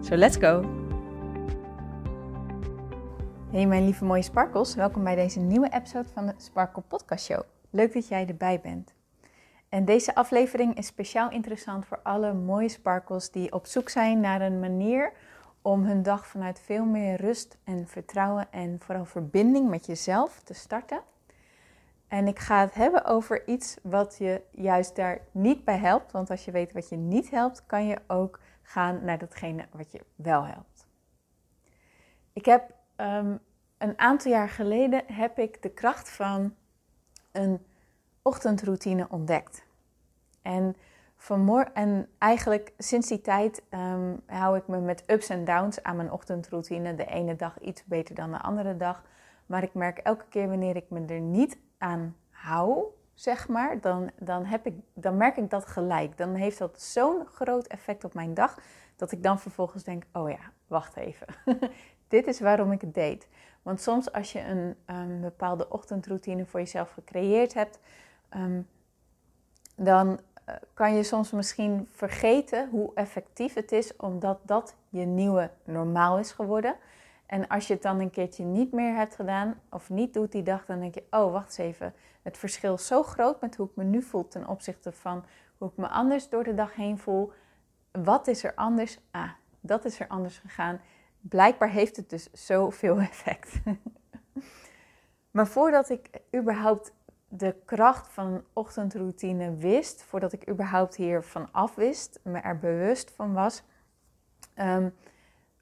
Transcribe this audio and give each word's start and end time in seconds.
So 0.00 0.16
let's 0.16 0.36
go! 0.36 0.64
Hey 3.50 3.66
mijn 3.66 3.84
lieve 3.84 4.04
mooie 4.04 4.22
sparkles, 4.22 4.74
welkom 4.74 5.04
bij 5.04 5.14
deze 5.14 5.40
nieuwe 5.40 5.72
episode 5.72 6.08
van 6.08 6.26
de 6.26 6.34
Sparkle 6.36 6.82
Podcast 6.82 7.24
Show. 7.24 7.40
Leuk 7.70 7.92
dat 7.92 8.08
jij 8.08 8.26
erbij 8.26 8.60
bent. 8.60 8.94
En 9.68 9.84
deze 9.84 10.14
aflevering 10.14 10.76
is 10.76 10.86
speciaal 10.86 11.30
interessant 11.30 11.86
voor 11.86 12.00
alle 12.02 12.32
mooie 12.32 12.68
sparkles 12.68 13.30
die 13.30 13.52
op 13.52 13.66
zoek 13.66 13.88
zijn 13.88 14.20
naar 14.20 14.40
een 14.40 14.60
manier 14.60 15.12
om 15.62 15.84
hun 15.84 16.02
dag 16.02 16.26
vanuit 16.26 16.60
veel 16.60 16.84
meer 16.84 17.20
rust 17.20 17.58
en 17.64 17.86
vertrouwen 17.86 18.46
en 18.50 18.76
vooral 18.80 19.04
verbinding 19.04 19.68
met 19.68 19.86
jezelf 19.86 20.40
te 20.40 20.54
starten. 20.54 21.00
En 22.08 22.26
ik 22.26 22.38
ga 22.38 22.60
het 22.60 22.74
hebben 22.74 23.04
over 23.04 23.48
iets 23.48 23.76
wat 23.82 24.16
je 24.18 24.42
juist 24.50 24.96
daar 24.96 25.20
niet 25.30 25.64
bij 25.64 25.78
helpt. 25.78 26.12
Want 26.12 26.30
als 26.30 26.44
je 26.44 26.50
weet 26.50 26.72
wat 26.72 26.88
je 26.88 26.96
niet 26.96 27.30
helpt, 27.30 27.66
kan 27.66 27.86
je 27.86 27.98
ook 28.06 28.40
gaan 28.68 29.04
naar 29.04 29.18
datgene 29.18 29.66
wat 29.72 29.92
je 29.92 30.00
wel 30.14 30.46
helpt. 30.46 30.86
Ik 32.32 32.44
heb 32.44 32.74
ehm, 32.96 33.36
een 33.78 33.98
aantal 33.98 34.30
jaar 34.30 34.48
geleden 34.48 35.02
heb 35.06 35.38
ik 35.38 35.62
de 35.62 35.70
kracht 35.70 36.10
van 36.10 36.54
een 37.32 37.66
ochtendroutine 38.22 39.06
ontdekt. 39.10 39.66
En, 40.42 40.76
en 41.74 42.08
eigenlijk 42.18 42.72
sinds 42.78 43.08
die 43.08 43.20
tijd 43.20 43.62
um, 43.70 44.22
hou 44.26 44.56
ik 44.56 44.66
me 44.66 44.78
met 44.78 45.04
ups 45.06 45.28
en 45.28 45.44
downs 45.44 45.82
aan 45.82 45.96
mijn 45.96 46.12
ochtendroutine. 46.12 46.94
De 46.94 47.06
ene 47.06 47.36
dag 47.36 47.60
iets 47.60 47.84
beter 47.84 48.14
dan 48.14 48.30
de 48.30 48.40
andere 48.40 48.76
dag. 48.76 49.04
Maar 49.46 49.62
ik 49.62 49.74
merk 49.74 49.98
elke 49.98 50.24
keer 50.28 50.48
wanneer 50.48 50.76
ik 50.76 50.90
me 50.90 51.06
er 51.06 51.20
niet 51.20 51.58
aan 51.78 52.16
hou, 52.30 52.84
zeg 53.18 53.48
maar, 53.48 53.80
dan, 53.80 54.10
dan, 54.18 54.44
heb 54.44 54.66
ik, 54.66 54.74
dan 54.94 55.16
merk 55.16 55.36
ik 55.36 55.50
dat 55.50 55.66
gelijk. 55.66 56.16
Dan 56.16 56.34
heeft 56.34 56.58
dat 56.58 56.82
zo'n 56.82 57.26
groot 57.26 57.66
effect 57.66 58.04
op 58.04 58.14
mijn 58.14 58.34
dag, 58.34 58.58
dat 58.96 59.12
ik 59.12 59.22
dan 59.22 59.40
vervolgens 59.40 59.84
denk, 59.84 60.02
oh 60.12 60.30
ja, 60.30 60.52
wacht 60.66 60.96
even. 60.96 61.26
Dit 62.08 62.26
is 62.26 62.40
waarom 62.40 62.72
ik 62.72 62.80
het 62.80 62.94
deed. 62.94 63.28
Want 63.62 63.80
soms 63.80 64.12
als 64.12 64.32
je 64.32 64.40
een, 64.40 64.76
een 64.86 65.20
bepaalde 65.20 65.68
ochtendroutine 65.68 66.46
voor 66.46 66.60
jezelf 66.60 66.90
gecreëerd 66.90 67.54
hebt, 67.54 67.78
um, 68.36 68.68
dan 69.76 70.08
uh, 70.48 70.54
kan 70.74 70.94
je 70.94 71.02
soms 71.02 71.30
misschien 71.30 71.88
vergeten 71.90 72.68
hoe 72.70 72.90
effectief 72.94 73.54
het 73.54 73.72
is, 73.72 73.96
omdat 73.96 74.38
dat 74.42 74.74
je 74.88 75.04
nieuwe 75.04 75.50
normaal 75.64 76.18
is 76.18 76.32
geworden. 76.32 76.76
En 77.28 77.48
als 77.48 77.66
je 77.66 77.72
het 77.72 77.82
dan 77.82 78.00
een 78.00 78.10
keertje 78.10 78.44
niet 78.44 78.72
meer 78.72 78.94
hebt 78.94 79.14
gedaan 79.14 79.60
of 79.70 79.90
niet 79.90 80.14
doet 80.14 80.32
die 80.32 80.42
dag, 80.42 80.64
dan 80.66 80.80
denk 80.80 80.94
je, 80.94 81.04
oh 81.10 81.32
wacht 81.32 81.46
eens 81.46 81.68
even, 81.68 81.94
het 82.22 82.38
verschil 82.38 82.74
is 82.74 82.86
zo 82.86 83.02
groot 83.02 83.40
met 83.40 83.56
hoe 83.56 83.68
ik 83.68 83.76
me 83.76 83.84
nu 83.84 84.02
voel 84.02 84.28
ten 84.28 84.46
opzichte 84.46 84.92
van 84.92 85.24
hoe 85.58 85.68
ik 85.68 85.76
me 85.76 85.88
anders 85.88 86.28
door 86.28 86.44
de 86.44 86.54
dag 86.54 86.74
heen 86.74 86.98
voel. 86.98 87.32
Wat 87.92 88.26
is 88.26 88.44
er 88.44 88.54
anders? 88.54 88.98
Ah, 89.10 89.30
dat 89.60 89.84
is 89.84 90.00
er 90.00 90.08
anders 90.08 90.38
gegaan. 90.38 90.80
Blijkbaar 91.20 91.70
heeft 91.70 91.96
het 91.96 92.10
dus 92.10 92.32
zoveel 92.32 93.00
effect. 93.10 93.60
maar 95.36 95.46
voordat 95.46 95.88
ik 95.88 96.10
überhaupt 96.36 96.92
de 97.28 97.54
kracht 97.64 98.08
van 98.08 98.26
een 98.26 98.44
ochtendroutine 98.52 99.56
wist, 99.56 100.02
voordat 100.02 100.32
ik 100.32 100.50
überhaupt 100.50 100.96
hiervan 100.96 101.48
af 101.52 101.74
wist, 101.74 102.20
me 102.22 102.38
er 102.38 102.58
bewust 102.58 103.10
van 103.10 103.32
was, 103.32 103.62
um, 104.56 104.94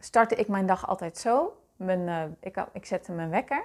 startte 0.06 0.34
ik 0.34 0.48
mijn 0.48 0.66
dag 0.66 0.88
altijd 0.88 1.18
zo. 1.18 1.60
Mijn, 1.76 2.00
uh, 2.00 2.22
ik, 2.40 2.66
ik 2.72 2.86
zette 2.86 3.12
mijn 3.12 3.30
wekker 3.30 3.64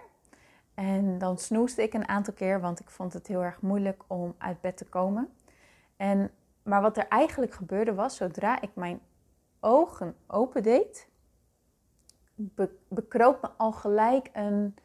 en 0.74 1.18
dan 1.18 1.38
snoesde 1.38 1.84
ik 1.84 1.94
een 1.94 2.08
aantal 2.08 2.34
keer, 2.34 2.62
want 2.62 2.80
ik 2.80 2.90
vond 2.90 3.14
het 3.14 3.28
heel 3.28 3.44
erg 3.44 3.62
moeilijk 3.62 4.04
om 4.08 4.36
uit 4.38 4.62
bed 4.62 4.78
te 4.78 4.86
komen. 4.86 5.30
En, 5.96 6.32
maar 6.64 6.82
wat 6.82 6.98
er 6.98 7.08
eigenlijk 7.08 7.54
gebeurde 7.54 7.94
was, 7.94 8.16
zodra 8.16 8.62
ik 8.62 8.70
mijn 8.74 9.02
ogen 9.60 10.16
opendeed, 10.28 11.08
be, 12.36 12.70
bekroop 12.88 13.42
me 13.42 13.50
al 13.58 13.72
gelijk 13.72 14.30
een 14.34 14.76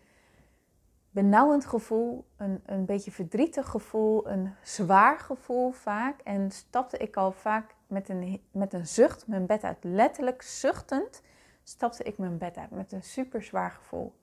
benauwend 1.11 1.67
gevoel, 1.67 2.27
een, 2.37 2.63
een 2.67 2.85
beetje 2.85 3.11
verdrietig 3.11 3.69
gevoel, 3.69 4.29
een 4.29 4.55
zwaar 4.63 5.19
gevoel 5.19 5.71
vaak. 5.71 6.21
En 6.21 6.51
stapte 6.51 6.97
ik 6.97 7.17
al 7.17 7.33
vaak 7.33 7.75
met 7.87 8.09
een, 8.09 8.43
met 8.51 8.73
een 8.73 8.87
zucht 8.87 9.27
mijn 9.27 9.47
bed 9.47 9.65
uit. 9.65 9.79
Letterlijk 9.81 10.43
zuchtend 10.43 11.23
stapte 11.69 12.03
ik 12.03 12.19
mijn 12.19 12.39
bed 12.39 12.57
uit 12.57 12.71
met 12.71 12.93
een 12.93 13.03
super 13.03 13.43
zwaar 13.43 13.71
gevoel. 13.71 14.15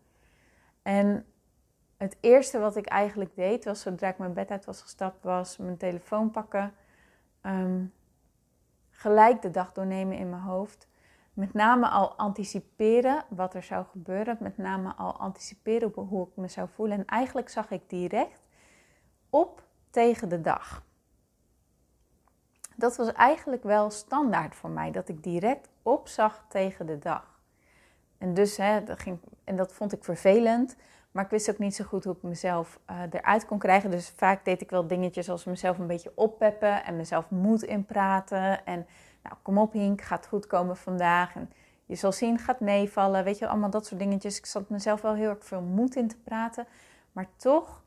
En 0.82 1.26
het 1.98 2.18
eerste 2.20 2.60
wat 2.60 2.76
ik 2.76 2.86
eigenlijk 2.86 3.36
deed, 3.36 3.66
was 3.66 3.82
zodra 3.82 4.08
ik 4.08 4.18
mijn 4.18 4.34
bed 4.34 4.52
uit 4.52 4.66
was 4.66 4.82
gestapt, 4.82 5.24
was 5.24 5.58
mijn 5.58 5.78
telefoon 5.78 6.32
pakken. 6.32 6.74
Um, 7.42 7.94
gelijk 8.90 9.42
de 9.42 9.52
dag 9.52 9.72
doornemen 9.72 10.18
in 10.18 10.30
mijn 10.30 10.42
hoofd. 10.42 10.88
Met 11.34 11.54
name 11.54 11.88
al 11.88 12.16
anticiperen 12.16 13.26
wat 13.30 13.54
er 13.54 13.64
zou 13.64 13.86
gebeuren. 13.86 14.38
Met 14.40 14.58
name 14.58 14.94
al 14.94 15.18
anticiperen 15.18 15.88
op 15.88 16.10
hoe 16.10 16.28
ik 16.28 16.36
me 16.36 16.48
zou 16.48 16.70
voelen. 16.70 16.98
En 16.98 17.06
eigenlijk 17.06 17.50
zag 17.50 17.72
ik 17.72 17.90
direct 17.90 18.42
op 19.30 19.64
tegen 19.90 20.30
de 20.30 20.42
dag. 20.42 20.84
Dat 22.76 22.96
was 22.96 23.12
eigenlijk 23.12 23.64
wel 23.64 23.90
standaard 23.90 24.56
voor 24.56 24.70
mij, 24.70 24.92
dat 24.92 25.10
ik 25.10 25.24
direct 25.24 25.70
opzag 25.82 26.46
tegen 26.48 26.86
de 26.86 27.00
dag. 27.00 27.33
En 28.24 28.34
dus, 28.34 28.58
hè, 28.58 28.84
dat 28.84 29.00
ging, 29.00 29.20
en 29.44 29.56
dat 29.56 29.74
vond 29.74 29.94
ik 29.94 30.04
vervelend. 30.04 30.76
Maar 31.12 31.24
ik 31.24 31.30
wist 31.30 31.50
ook 31.50 31.58
niet 31.58 31.76
zo 31.76 31.84
goed 31.84 32.04
hoe 32.04 32.16
ik 32.16 32.22
mezelf 32.22 32.80
uh, 32.90 33.02
eruit 33.12 33.46
kon 33.46 33.58
krijgen. 33.58 33.92
Dus 33.92 34.14
vaak 34.16 34.46
deed 34.46 34.62
ik 34.62 34.70
wel 34.70 34.88
dingetjes 34.88 35.30
als 35.30 35.44
mezelf 35.44 35.78
een 35.78 35.88
beetje 35.88 36.12
oppeppen 36.16 36.86
en 36.86 36.96
mezelf 36.96 37.30
moed 37.30 37.64
inpraten. 37.64 38.66
En 38.66 38.86
nou, 39.24 39.36
kom 39.42 39.58
op 39.58 39.74
Hink, 39.74 40.02
gaat 40.02 40.28
goed 40.28 40.48
komen 40.48 40.78
vandaag. 40.78 41.36
En 41.36 41.52
je 41.86 41.96
zal 41.96 42.12
zien, 42.12 42.40
gaat 42.40 42.60
meevallen. 42.60 43.24
Weet 43.24 43.38
je, 43.38 43.48
allemaal 43.48 43.70
dat 43.70 43.86
soort 43.86 44.00
dingetjes. 44.00 44.38
Ik 44.38 44.46
zat 44.46 44.70
mezelf 44.70 45.02
wel 45.02 45.14
heel 45.14 45.30
erg 45.30 45.46
veel 45.46 45.62
moed 45.62 45.96
in 45.96 46.08
te 46.08 46.18
praten. 46.24 46.68
Maar 47.12 47.28
toch 47.36 47.84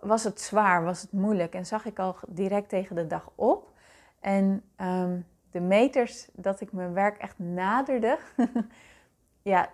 was 0.00 0.24
het 0.24 0.40
zwaar, 0.40 0.84
was 0.84 1.02
het 1.02 1.12
moeilijk. 1.12 1.54
En 1.54 1.66
zag 1.66 1.84
ik 1.84 1.98
al 1.98 2.16
direct 2.28 2.68
tegen 2.68 2.96
de 2.96 3.06
dag 3.06 3.30
op. 3.34 3.72
En 4.20 4.62
um, 4.80 5.26
de 5.50 5.60
meters 5.60 6.28
dat 6.32 6.60
ik 6.60 6.72
mijn 6.72 6.92
werk 6.92 7.18
echt 7.18 7.38
naderde... 7.38 8.18
ja, 9.44 9.70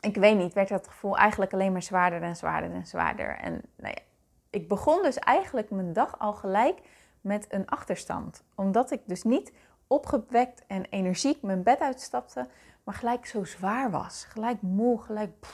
ik 0.00 0.16
weet 0.16 0.36
niet, 0.36 0.52
werd 0.52 0.68
dat 0.68 0.88
gevoel 0.88 1.16
eigenlijk 1.16 1.52
alleen 1.52 1.72
maar 1.72 1.82
zwaarder 1.82 2.22
en 2.22 2.36
zwaarder 2.36 2.72
en 2.72 2.86
zwaarder. 2.86 3.36
En 3.36 3.52
nou 3.76 3.94
ja, 3.94 4.02
ik 4.50 4.68
begon 4.68 5.02
dus 5.02 5.18
eigenlijk 5.18 5.70
mijn 5.70 5.92
dag 5.92 6.18
al 6.18 6.32
gelijk 6.32 6.80
met 7.20 7.46
een 7.48 7.66
achterstand. 7.66 8.44
Omdat 8.54 8.90
ik 8.90 9.00
dus 9.06 9.22
niet 9.22 9.52
opgewekt 9.86 10.66
en 10.66 10.84
energiek 10.84 11.42
mijn 11.42 11.62
bed 11.62 11.80
uitstapte, 11.80 12.48
maar 12.84 12.94
gelijk 12.94 13.26
zo 13.26 13.44
zwaar 13.44 13.90
was. 13.90 14.24
Gelijk 14.24 14.62
moe, 14.62 15.02
gelijk. 15.02 15.46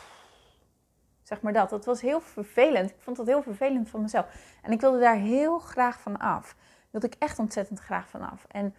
Zeg 1.22 1.40
maar 1.40 1.52
dat. 1.52 1.70
Dat 1.70 1.84
was 1.84 2.00
heel 2.00 2.20
vervelend. 2.20 2.90
Ik 2.90 3.00
vond 3.00 3.16
dat 3.16 3.26
heel 3.26 3.42
vervelend 3.42 3.88
van 3.88 4.02
mezelf. 4.02 4.26
En 4.62 4.72
ik 4.72 4.80
wilde 4.80 4.98
daar 4.98 5.16
heel 5.16 5.58
graag 5.58 6.00
van 6.00 6.19
af. 6.19 6.56
wilde 6.90 7.06
ik 7.06 7.16
echt 7.19 7.38
ontzettend 7.38 7.80
graag 7.80 8.08
van 8.08 8.30
af. 8.30 8.44
En 8.48 8.75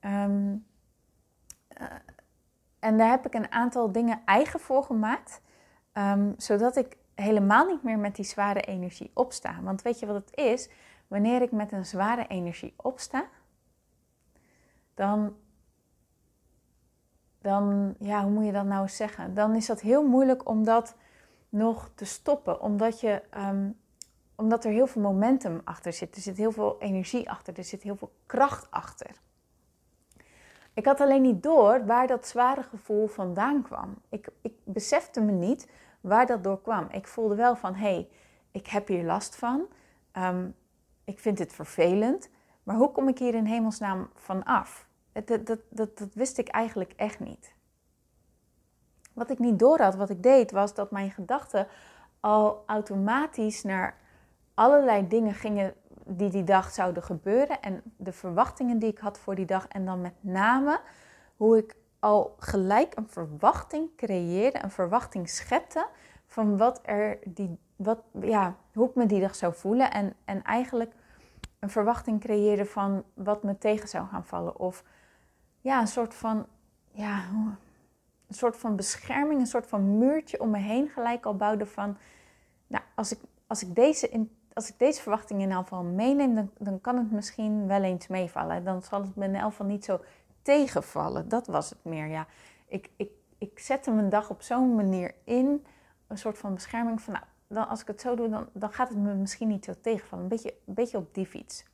um, 0.00 0.66
uh, 1.80 1.86
en 2.84 2.98
daar 2.98 3.10
heb 3.10 3.26
ik 3.26 3.34
een 3.34 3.52
aantal 3.52 3.92
dingen 3.92 4.22
eigen 4.24 4.60
voor 4.60 4.84
gemaakt, 4.84 5.40
um, 5.92 6.34
zodat 6.36 6.76
ik 6.76 6.96
helemaal 7.14 7.66
niet 7.66 7.82
meer 7.82 7.98
met 7.98 8.16
die 8.16 8.24
zware 8.24 8.60
energie 8.60 9.10
opsta. 9.14 9.62
Want 9.62 9.82
weet 9.82 9.98
je 9.98 10.06
wat 10.06 10.14
het 10.14 10.36
is? 10.36 10.68
Wanneer 11.08 11.42
ik 11.42 11.52
met 11.52 11.72
een 11.72 11.86
zware 11.86 12.26
energie 12.26 12.74
opsta, 12.76 13.26
dan, 14.94 15.36
dan, 17.38 17.94
ja, 17.98 18.22
hoe 18.22 18.32
moet 18.32 18.44
je 18.44 18.52
dat 18.52 18.64
nou 18.64 18.88
zeggen? 18.88 19.34
Dan 19.34 19.54
is 19.54 19.66
dat 19.66 19.80
heel 19.80 20.08
moeilijk 20.08 20.48
om 20.48 20.64
dat 20.64 20.96
nog 21.48 21.90
te 21.94 22.04
stoppen, 22.04 22.60
omdat, 22.60 23.00
je, 23.00 23.22
um, 23.36 23.78
omdat 24.34 24.64
er 24.64 24.70
heel 24.70 24.86
veel 24.86 25.02
momentum 25.02 25.60
achter 25.64 25.92
zit. 25.92 26.16
Er 26.16 26.22
zit 26.22 26.36
heel 26.36 26.52
veel 26.52 26.76
energie 26.80 27.30
achter, 27.30 27.58
er 27.58 27.64
zit 27.64 27.82
heel 27.82 27.96
veel 27.96 28.12
kracht 28.26 28.70
achter. 28.70 29.22
Ik 30.74 30.84
had 30.84 31.00
alleen 31.00 31.22
niet 31.22 31.42
door 31.42 31.86
waar 31.86 32.06
dat 32.06 32.26
zware 32.26 32.62
gevoel 32.62 33.06
vandaan 33.06 33.62
kwam. 33.62 33.94
Ik, 34.08 34.28
ik 34.42 34.54
besefte 34.64 35.20
me 35.20 35.32
niet 35.32 35.70
waar 36.00 36.26
dat 36.26 36.44
door 36.44 36.60
kwam. 36.60 36.86
Ik 36.90 37.06
voelde 37.06 37.34
wel 37.34 37.56
van, 37.56 37.74
hé, 37.74 37.94
hey, 37.94 38.08
ik 38.50 38.66
heb 38.66 38.88
hier 38.88 39.04
last 39.04 39.36
van. 39.36 39.66
Um, 40.12 40.54
ik 41.04 41.18
vind 41.18 41.38
het 41.38 41.52
vervelend. 41.52 42.28
Maar 42.62 42.76
hoe 42.76 42.92
kom 42.92 43.08
ik 43.08 43.18
hier 43.18 43.34
in 43.34 43.44
hemelsnaam 43.44 44.08
van 44.14 44.42
af? 44.42 44.86
dat, 45.22 45.46
dat, 45.46 45.58
dat, 45.68 45.98
dat 45.98 46.14
wist 46.14 46.38
ik 46.38 46.48
eigenlijk 46.48 46.92
echt 46.96 47.20
niet. 47.20 47.54
Wat 49.12 49.30
ik 49.30 49.38
niet 49.38 49.58
door 49.58 49.80
had, 49.80 49.94
wat 49.94 50.10
ik 50.10 50.22
deed, 50.22 50.50
was 50.50 50.74
dat 50.74 50.90
mijn 50.90 51.10
gedachten 51.10 51.66
al 52.20 52.62
automatisch 52.66 53.62
naar 53.62 53.96
allerlei 54.54 55.08
dingen 55.08 55.34
gingen 55.34 55.74
die 56.04 56.30
die 56.30 56.44
dag 56.44 56.70
zouden 56.70 57.02
gebeuren. 57.02 57.60
En 57.60 57.82
de 57.96 58.12
verwachtingen 58.12 58.78
die 58.78 58.90
ik 58.90 58.98
had 58.98 59.18
voor 59.18 59.34
die 59.34 59.46
dag. 59.46 59.68
En 59.68 59.84
dan 59.84 60.00
met 60.00 60.14
name 60.20 60.80
hoe 61.36 61.56
ik 61.58 61.76
al 61.98 62.34
gelijk 62.38 62.96
een 62.96 63.08
verwachting 63.08 63.96
creëerde, 63.96 64.62
een 64.62 64.70
verwachting 64.70 65.28
schepte 65.28 65.86
van 66.26 66.56
wat 66.56 66.80
er 66.82 67.18
die, 67.24 67.58
wat, 67.76 67.98
ja, 68.20 68.56
hoe 68.72 68.88
ik 68.88 68.94
me 68.94 69.06
die 69.06 69.20
dag 69.20 69.34
zou 69.34 69.54
voelen. 69.54 69.90
En, 69.90 70.14
en 70.24 70.42
eigenlijk 70.42 70.92
een 71.58 71.70
verwachting 71.70 72.20
creëerde 72.20 72.64
van 72.66 73.04
wat 73.14 73.42
me 73.42 73.58
tegen 73.58 73.88
zou 73.88 74.06
gaan 74.06 74.24
vallen. 74.24 74.58
Of 74.58 74.84
ja, 75.60 75.80
een 75.80 75.86
soort 75.86 76.14
van, 76.14 76.46
ja, 76.90 77.24
een 78.26 78.34
soort 78.34 78.56
van 78.56 78.76
bescherming, 78.76 79.40
een 79.40 79.46
soort 79.46 79.66
van 79.66 79.98
muurtje 79.98 80.40
om 80.40 80.50
me 80.50 80.58
heen 80.58 80.88
gelijk 80.88 81.26
al 81.26 81.36
bouwde 81.36 81.66
van, 81.66 81.96
nou, 82.66 82.84
als 82.94 83.12
ik, 83.12 83.18
als 83.46 83.62
ik 83.62 83.74
deze 83.74 84.08
in 84.08 84.36
als 84.54 84.68
ik 84.68 84.78
deze 84.78 85.02
verwachting 85.02 85.40
in 85.40 85.50
elk 85.50 85.62
geval 85.62 85.82
meeneem, 85.82 86.34
dan, 86.34 86.50
dan 86.58 86.80
kan 86.80 86.96
het 86.96 87.10
misschien 87.10 87.66
wel 87.66 87.82
eens 87.82 88.06
meevallen. 88.06 88.64
Dan 88.64 88.82
zal 88.82 89.02
het 89.02 89.16
me 89.16 89.24
in 89.24 89.34
elk 89.34 89.58
niet 89.58 89.84
zo 89.84 90.00
tegenvallen. 90.42 91.28
Dat 91.28 91.46
was 91.46 91.70
het 91.70 91.84
meer, 91.84 92.06
ja. 92.06 92.26
Ik, 92.66 92.90
ik, 92.96 93.10
ik 93.38 93.58
zette 93.58 93.90
mijn 93.90 94.08
dag 94.08 94.30
op 94.30 94.42
zo'n 94.42 94.74
manier 94.74 95.14
in, 95.24 95.66
een 96.06 96.18
soort 96.18 96.38
van 96.38 96.54
bescherming 96.54 97.00
van, 97.00 97.12
nou, 97.12 97.24
dan, 97.46 97.68
als 97.68 97.80
ik 97.80 97.86
het 97.86 98.00
zo 98.00 98.14
doe, 98.14 98.28
dan, 98.28 98.48
dan 98.52 98.72
gaat 98.72 98.88
het 98.88 98.98
me 98.98 99.14
misschien 99.14 99.48
niet 99.48 99.64
zo 99.64 99.72
tegenvallen. 99.80 100.28
Beetje, 100.28 100.54
een 100.66 100.74
beetje 100.74 100.98
op 100.98 101.14
die 101.14 101.26
fiets. 101.26 101.64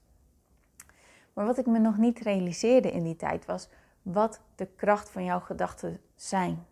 Maar 1.33 1.47
wat 1.47 1.59
ik 1.59 1.67
me 1.67 1.79
nog 1.79 1.97
niet 1.97 2.19
realiseerde 2.19 2.91
in 2.91 3.03
die 3.03 3.17
tijd 3.17 3.45
was 3.45 3.69
wat 4.03 4.41
de 4.55 4.67
kracht 4.67 5.11
van 5.11 5.25
jouw 5.25 5.41
gedachten 5.41 6.01
zijn. 6.15 6.67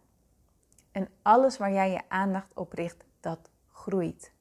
En 0.93 1.08
alles 1.22 1.58
waar 1.58 1.72
jij 1.72 1.90
je 1.90 2.00
aandacht 2.08 2.55
op 2.55 2.72
richt, 2.72 3.05
dat 3.20 3.50
groeit. 3.72 4.32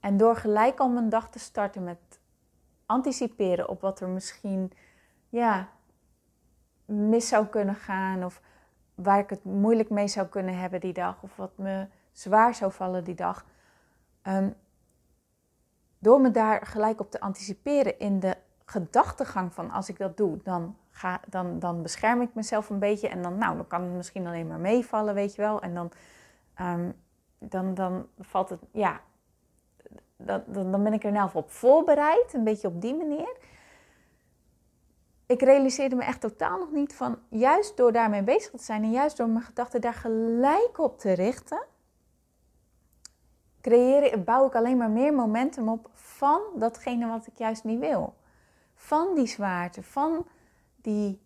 En 0.00 0.16
door 0.16 0.36
gelijk 0.36 0.78
al 0.78 0.88
mijn 0.88 1.08
dag 1.08 1.30
te 1.30 1.38
starten 1.38 1.84
met 1.84 2.20
anticiperen 2.86 3.68
op 3.68 3.80
wat 3.80 4.00
er 4.00 4.08
misschien 4.08 4.72
ja, 5.28 5.68
mis 6.84 7.28
zou 7.28 7.46
kunnen 7.46 7.74
gaan. 7.74 8.24
Of 8.24 8.40
waar 8.94 9.18
ik 9.18 9.30
het 9.30 9.44
moeilijk 9.44 9.90
mee 9.90 10.08
zou 10.08 10.26
kunnen 10.26 10.58
hebben 10.58 10.80
die 10.80 10.92
dag. 10.92 11.22
Of 11.22 11.36
wat 11.36 11.52
me 11.58 11.86
zwaar 12.12 12.54
zou 12.54 12.72
vallen 12.72 13.04
die 13.04 13.14
dag. 13.14 13.44
Ehm, 14.22 14.50
door 15.98 16.20
me 16.20 16.30
daar 16.30 16.66
gelijk 16.66 17.00
op 17.00 17.10
te 17.10 17.20
anticiperen 17.20 17.98
in 17.98 18.20
de 18.20 18.36
gedachtegang 18.64 19.54
van 19.54 19.70
als 19.70 19.88
ik 19.88 19.98
dat 19.98 20.16
doe, 20.16 20.38
dan, 20.42 20.76
ga, 20.90 21.20
dan, 21.28 21.58
dan 21.58 21.82
bescherm 21.82 22.20
ik 22.20 22.34
mezelf 22.34 22.70
een 22.70 22.78
beetje. 22.78 23.08
En 23.08 23.22
dan, 23.22 23.38
nou, 23.38 23.56
dan 23.56 23.66
kan 23.66 23.82
het 23.82 23.92
misschien 23.92 24.26
alleen 24.26 24.46
maar 24.46 24.58
meevallen, 24.58 25.14
weet 25.14 25.34
je 25.34 25.42
wel. 25.42 25.60
En 25.62 25.74
dan, 25.74 25.90
um, 26.60 26.94
dan, 27.38 27.74
dan 27.74 28.06
valt 28.18 28.48
het, 28.48 28.60
ja, 28.72 29.00
dan, 30.24 30.82
ben 30.82 30.92
ik 30.92 31.04
er 31.04 31.12
nou 31.12 31.30
op 31.32 31.50
voorbereid, 31.50 32.34
een 32.34 32.44
beetje 32.44 32.68
op 32.68 32.80
die 32.80 32.94
manier. 32.94 33.36
Ik 35.26 35.42
realiseerde 35.42 35.96
me 35.96 36.02
echt 36.02 36.20
totaal 36.20 36.58
nog 36.58 36.70
niet 36.72 36.94
van, 36.94 37.18
juist 37.28 37.76
door 37.76 37.92
daarmee 37.92 38.22
bezig 38.22 38.50
te 38.50 38.64
zijn 38.64 38.82
en 38.82 38.90
juist 38.90 39.16
door 39.16 39.28
mijn 39.28 39.44
gedachten 39.44 39.80
daar 39.80 39.94
gelijk 39.94 40.78
op 40.78 40.98
te 40.98 41.12
richten, 41.12 41.62
creëer, 43.60 44.22
bouw 44.22 44.46
ik 44.46 44.54
alleen 44.54 44.76
maar 44.76 44.90
meer 44.90 45.14
momentum 45.14 45.68
op 45.68 45.90
van 45.94 46.40
datgene 46.54 47.06
wat 47.06 47.26
ik 47.26 47.38
juist 47.38 47.64
niet 47.64 47.78
wil. 47.78 48.14
Van 48.74 49.14
die 49.14 49.26
zwaarte, 49.26 49.82
van 49.82 50.26
die, 50.76 51.20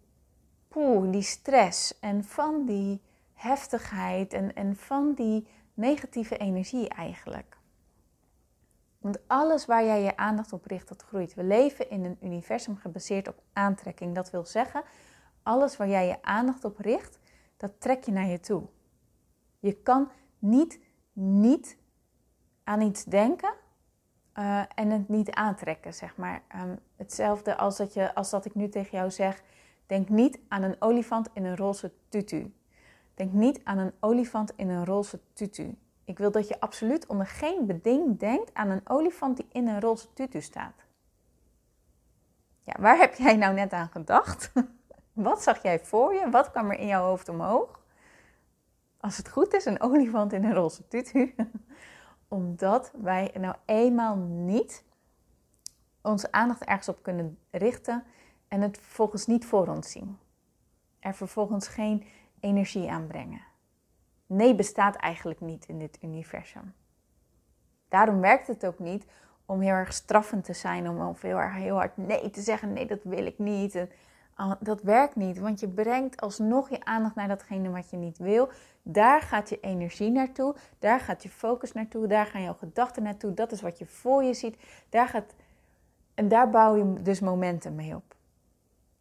poeh, 0.68 1.12
die 1.12 1.22
stress 1.22 1.98
en 2.00 2.24
van 2.24 2.64
die 2.64 3.00
heftigheid 3.34 4.32
en, 4.32 4.54
en 4.54 4.76
van 4.76 5.12
die 5.14 5.46
negatieve 5.74 6.36
energie 6.36 6.88
eigenlijk. 6.88 7.56
Want 9.04 9.18
alles 9.26 9.66
waar 9.66 9.84
jij 9.84 10.02
je 10.02 10.16
aandacht 10.16 10.52
op 10.52 10.64
richt, 10.64 10.88
dat 10.88 11.02
groeit. 11.02 11.34
We 11.34 11.44
leven 11.44 11.90
in 11.90 12.04
een 12.04 12.18
universum 12.22 12.76
gebaseerd 12.76 13.28
op 13.28 13.42
aantrekking. 13.52 14.14
Dat 14.14 14.30
wil 14.30 14.44
zeggen, 14.44 14.82
alles 15.42 15.76
waar 15.76 15.88
jij 15.88 16.06
je 16.06 16.22
aandacht 16.22 16.64
op 16.64 16.78
richt, 16.78 17.18
dat 17.56 17.80
trek 17.80 18.04
je 18.04 18.12
naar 18.12 18.26
je 18.26 18.40
toe. 18.40 18.62
Je 19.58 19.72
kan 19.72 20.10
niet 20.38 20.80
niet 21.12 21.76
aan 22.64 22.80
iets 22.80 23.04
denken 23.04 23.54
uh, 24.38 24.62
en 24.74 24.90
het 24.90 25.08
niet 25.08 25.30
aantrekken, 25.30 25.94
zeg 25.94 26.16
maar. 26.16 26.42
Um, 26.56 26.78
hetzelfde 26.96 27.56
als 27.56 27.76
dat, 27.76 27.94
je, 27.94 28.14
als 28.14 28.30
dat 28.30 28.44
ik 28.44 28.54
nu 28.54 28.68
tegen 28.68 28.98
jou 28.98 29.10
zeg, 29.10 29.42
denk 29.86 30.08
niet 30.08 30.38
aan 30.48 30.62
een 30.62 30.76
olifant 30.78 31.28
in 31.32 31.44
een 31.44 31.56
roze 31.56 31.92
tutu. 32.08 32.54
Denk 33.14 33.32
niet 33.32 33.60
aan 33.64 33.78
een 33.78 33.92
olifant 34.00 34.52
in 34.56 34.68
een 34.68 34.84
roze 34.84 35.20
tutu. 35.32 35.78
Ik 36.04 36.18
wil 36.18 36.30
dat 36.30 36.48
je 36.48 36.60
absoluut 36.60 37.06
onder 37.06 37.26
geen 37.26 37.66
beding 37.66 38.18
denkt 38.18 38.54
aan 38.54 38.70
een 38.70 38.88
olifant 38.88 39.36
die 39.36 39.46
in 39.52 39.68
een 39.68 39.80
roze 39.80 40.12
tutu 40.12 40.40
staat. 40.40 40.84
Ja, 42.62 42.74
waar 42.78 42.96
heb 42.98 43.14
jij 43.14 43.36
nou 43.36 43.54
net 43.54 43.72
aan 43.72 43.88
gedacht? 43.88 44.52
Wat 45.12 45.42
zag 45.42 45.62
jij 45.62 45.80
voor 45.80 46.14
je? 46.14 46.30
Wat 46.30 46.50
kwam 46.50 46.70
er 46.70 46.78
in 46.78 46.86
jouw 46.86 47.04
hoofd 47.04 47.28
omhoog? 47.28 47.80
Als 49.00 49.16
het 49.16 49.28
goed 49.28 49.54
is, 49.54 49.64
een 49.64 49.80
olifant 49.80 50.32
in 50.32 50.44
een 50.44 50.54
roze 50.54 50.88
tutu. 50.88 51.34
Omdat 52.28 52.92
wij 53.02 53.30
nou 53.38 53.54
eenmaal 53.64 54.16
niet 54.16 54.84
onze 56.02 56.32
aandacht 56.32 56.64
ergens 56.64 56.88
op 56.88 57.02
kunnen 57.02 57.38
richten 57.50 58.04
en 58.48 58.60
het 58.60 58.78
vervolgens 58.78 59.26
niet 59.26 59.44
voor 59.44 59.68
ons 59.68 59.90
zien. 59.90 60.18
Er 61.00 61.14
vervolgens 61.14 61.68
geen 61.68 62.06
energie 62.40 62.90
aanbrengen 62.90 63.53
nee 64.26 64.54
bestaat 64.54 64.96
eigenlijk 64.96 65.40
niet 65.40 65.66
in 65.66 65.78
dit 65.78 65.98
universum. 66.02 66.74
Daarom 67.88 68.20
werkt 68.20 68.46
het 68.46 68.66
ook 68.66 68.78
niet 68.78 69.06
om 69.46 69.60
heel 69.60 69.72
erg 69.72 69.92
straffend 69.92 70.44
te 70.44 70.52
zijn, 70.52 70.88
om 70.88 71.14
heel 71.20 71.40
erg 71.40 71.54
heel 71.54 71.76
hard 71.76 71.96
nee 71.96 72.30
te 72.30 72.40
zeggen, 72.40 72.72
nee 72.72 72.86
dat 72.86 73.02
wil 73.02 73.26
ik 73.26 73.38
niet. 73.38 73.74
En, 73.74 73.88
dat 74.60 74.82
werkt 74.82 75.16
niet, 75.16 75.38
want 75.38 75.60
je 75.60 75.68
brengt 75.68 76.20
alsnog 76.20 76.70
je 76.70 76.84
aandacht 76.84 77.14
naar 77.14 77.28
datgene 77.28 77.70
wat 77.70 77.90
je 77.90 77.96
niet 77.96 78.18
wil. 78.18 78.48
Daar 78.82 79.20
gaat 79.20 79.48
je 79.48 79.60
energie 79.60 80.10
naartoe, 80.10 80.54
daar 80.78 81.00
gaat 81.00 81.22
je 81.22 81.28
focus 81.28 81.72
naartoe, 81.72 82.06
daar 82.06 82.26
gaan 82.26 82.42
jouw 82.42 82.54
gedachten 82.54 83.02
naartoe. 83.02 83.34
Dat 83.34 83.52
is 83.52 83.60
wat 83.60 83.78
je 83.78 83.86
voor 83.86 84.24
je 84.24 84.34
ziet. 84.34 84.56
Daar 84.88 85.08
gaat, 85.08 85.34
en 86.14 86.28
daar 86.28 86.50
bouw 86.50 86.76
je 86.76 87.02
dus 87.02 87.20
momentum 87.20 87.74
mee 87.74 87.94
op. 87.94 88.14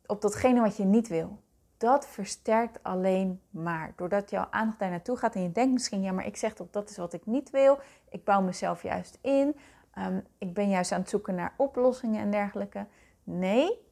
Op 0.05 0.21
datgene 0.21 0.61
wat 0.61 0.77
je 0.77 0.83
niet 0.83 1.07
wil 1.07 1.42
dat 1.83 2.07
versterkt 2.07 2.83
alleen 2.83 3.41
maar. 3.49 3.93
Doordat 3.95 4.29
jouw 4.29 4.47
aandacht 4.49 4.79
daar 4.79 4.89
naartoe 4.89 5.17
gaat 5.17 5.35
en 5.35 5.41
je 5.41 5.51
denkt 5.51 5.73
misschien, 5.73 6.01
ja, 6.01 6.11
maar 6.11 6.25
ik 6.25 6.37
zeg 6.37 6.53
toch 6.53 6.69
dat 6.69 6.89
is 6.89 6.97
wat 6.97 7.13
ik 7.13 7.25
niet 7.25 7.49
wil. 7.49 7.79
Ik 8.09 8.23
bouw 8.23 8.41
mezelf 8.41 8.83
juist 8.83 9.17
in. 9.21 9.55
Ehm, 9.93 10.19
ik 10.37 10.53
ben 10.53 10.69
juist 10.69 10.91
aan 10.91 10.99
het 10.99 11.09
zoeken 11.09 11.35
naar 11.35 11.53
oplossingen 11.57 12.21
en 12.21 12.31
dergelijke. 12.31 12.85
Nee, 13.23 13.85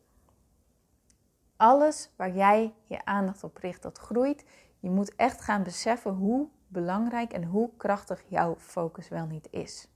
alles 1.56 2.12
waar 2.16 2.32
jij 2.32 2.74
je 2.84 3.06
aandacht 3.06 3.44
op 3.44 3.58
richt, 3.58 3.82
dat 3.82 3.98
groeit. 3.98 4.46
Je 4.80 4.90
moet 4.90 5.16
echt 5.16 5.42
gaan 5.42 5.64
beseffen 5.64 6.12
hoe 6.12 6.48
belangrijk 6.68 7.34
en 7.34 7.44
hoe 7.44 7.70
krachtig 7.78 8.24
jouw 8.28 8.56
focus 8.58 9.10
wel 9.10 9.26
niet 9.26 9.48
is. 9.50 9.88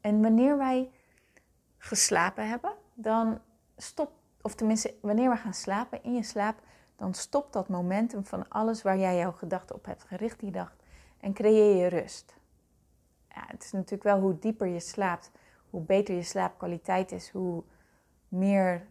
En 0.00 0.22
wanneer 0.22 0.58
wij 0.58 0.90
geslapen 1.78 2.48
hebben, 2.48 2.72
dan 2.94 3.40
stopt 3.76 4.25
of 4.46 4.54
tenminste, 4.54 4.94
wanneer 5.00 5.30
we 5.30 5.36
gaan 5.36 5.54
slapen, 5.54 6.02
in 6.02 6.14
je 6.14 6.22
slaap, 6.22 6.60
dan 6.96 7.14
stopt 7.14 7.52
dat 7.52 7.68
momentum 7.68 8.24
van 8.24 8.48
alles 8.48 8.82
waar 8.82 8.98
jij 8.98 9.16
jouw 9.16 9.32
gedachten 9.32 9.74
op 9.74 9.84
hebt 9.84 10.04
gericht 10.04 10.40
die 10.40 10.50
dag 10.50 10.76
en 11.20 11.32
creëer 11.32 11.76
je 11.76 11.86
rust. 11.86 12.34
Ja, 13.28 13.44
het 13.46 13.64
is 13.64 13.72
natuurlijk 13.72 14.02
wel 14.02 14.20
hoe 14.20 14.38
dieper 14.38 14.66
je 14.66 14.80
slaapt, 14.80 15.30
hoe 15.70 15.80
beter 15.80 16.14
je 16.14 16.22
slaapkwaliteit 16.22 17.12
is, 17.12 17.30
hoe 17.30 17.62
meer 18.28 18.86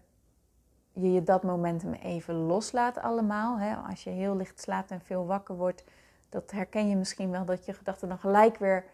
je 0.91 1.12
je 1.12 1.24
dat 1.24 1.43
momentum 1.43 1.93
even 1.93 2.35
loslaat 2.35 2.97
allemaal. 2.97 3.59
Hè? 3.59 3.75
Als 3.75 4.03
je 4.03 4.09
heel 4.09 4.35
licht 4.35 4.59
slaapt 4.59 4.91
en 4.91 5.01
veel 5.01 5.25
wakker 5.25 5.55
wordt, 5.55 5.83
dat 6.29 6.51
herken 6.51 6.89
je 6.89 6.95
misschien 6.95 7.31
wel, 7.31 7.45
dat 7.45 7.65
je 7.65 7.74
gedachten 7.74 8.07
dan 8.09 8.19
gelijk 8.19 8.57
weer 8.57 8.85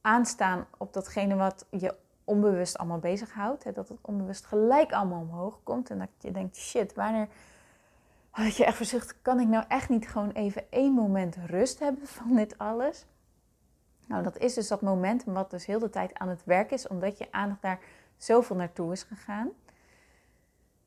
aanstaan 0.00 0.66
op 0.78 0.92
datgene 0.92 1.34
wat 1.34 1.66
je 1.70 1.94
onbewust 2.24 2.78
allemaal 2.78 2.98
bezighoudt. 2.98 3.64
Hè, 3.64 3.72
dat 3.72 3.88
het 3.88 3.98
onbewust 4.00 4.46
gelijk 4.46 4.92
allemaal 4.92 5.20
omhoog 5.20 5.60
komt. 5.62 5.90
En 5.90 5.98
dat 5.98 6.08
je 6.18 6.30
denkt, 6.30 6.56
shit, 6.56 6.94
wanneer... 6.94 7.28
Dat 8.32 8.56
je 8.56 8.64
echt 8.64 8.76
verzucht, 8.76 9.22
kan 9.22 9.40
ik 9.40 9.48
nou 9.48 9.64
echt 9.68 9.88
niet 9.88 10.08
gewoon 10.08 10.30
even 10.30 10.70
één 10.70 10.92
moment 10.92 11.36
rust 11.46 11.78
hebben 11.78 12.06
van 12.06 12.36
dit 12.36 12.58
alles? 12.58 13.06
Nou, 14.06 14.22
dat 14.22 14.38
is 14.38 14.54
dus 14.54 14.68
dat 14.68 14.80
moment 14.80 15.24
wat 15.24 15.50
dus 15.50 15.66
heel 15.66 15.78
de 15.78 15.90
tijd 15.90 16.14
aan 16.14 16.28
het 16.28 16.44
werk 16.44 16.70
is, 16.70 16.88
omdat 16.88 17.18
je 17.18 17.32
aandacht 17.32 17.62
daar 17.62 17.80
zoveel 18.16 18.56
naartoe 18.56 18.92
is 18.92 19.02
gegaan. 19.02 19.50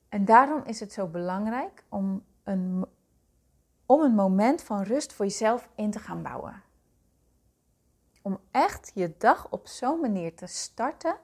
En 0.09 0.25
daarom 0.25 0.61
is 0.65 0.79
het 0.79 0.93
zo 0.93 1.07
belangrijk 1.07 1.83
om 1.89 2.23
een, 2.43 2.85
om 3.85 4.01
een 4.01 4.15
moment 4.15 4.61
van 4.61 4.81
rust 4.81 5.13
voor 5.13 5.25
jezelf 5.25 5.69
in 5.75 5.91
te 5.91 5.99
gaan 5.99 6.21
bouwen 6.21 6.65
om 8.27 8.39
echt 8.51 8.91
je 8.93 9.13
dag 9.17 9.47
op 9.49 9.67
zo'n 9.67 9.99
manier 9.99 10.35
te 10.35 10.47
starten 10.47 11.15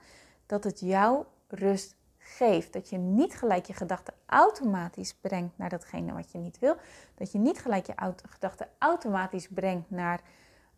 dat 0.45 0.63
het 0.63 0.79
jou 0.79 1.25
rust 1.47 1.95
geeft. 2.17 2.73
Dat 2.73 2.89
je 2.89 2.97
niet 2.97 3.35
gelijk 3.35 3.65
je 3.65 3.73
gedachten 3.73 4.13
automatisch 4.25 5.13
brengt 5.13 5.57
naar 5.57 5.69
datgene 5.69 6.13
wat 6.13 6.31
je 6.31 6.37
niet 6.37 6.59
wil. 6.59 6.75
Dat 7.15 7.31
je 7.31 7.37
niet 7.37 7.59
gelijk 7.59 7.85
je 7.85 7.93
gedachten 8.29 8.67
automatisch 8.77 9.47
brengt 9.47 9.89
naar 9.89 10.21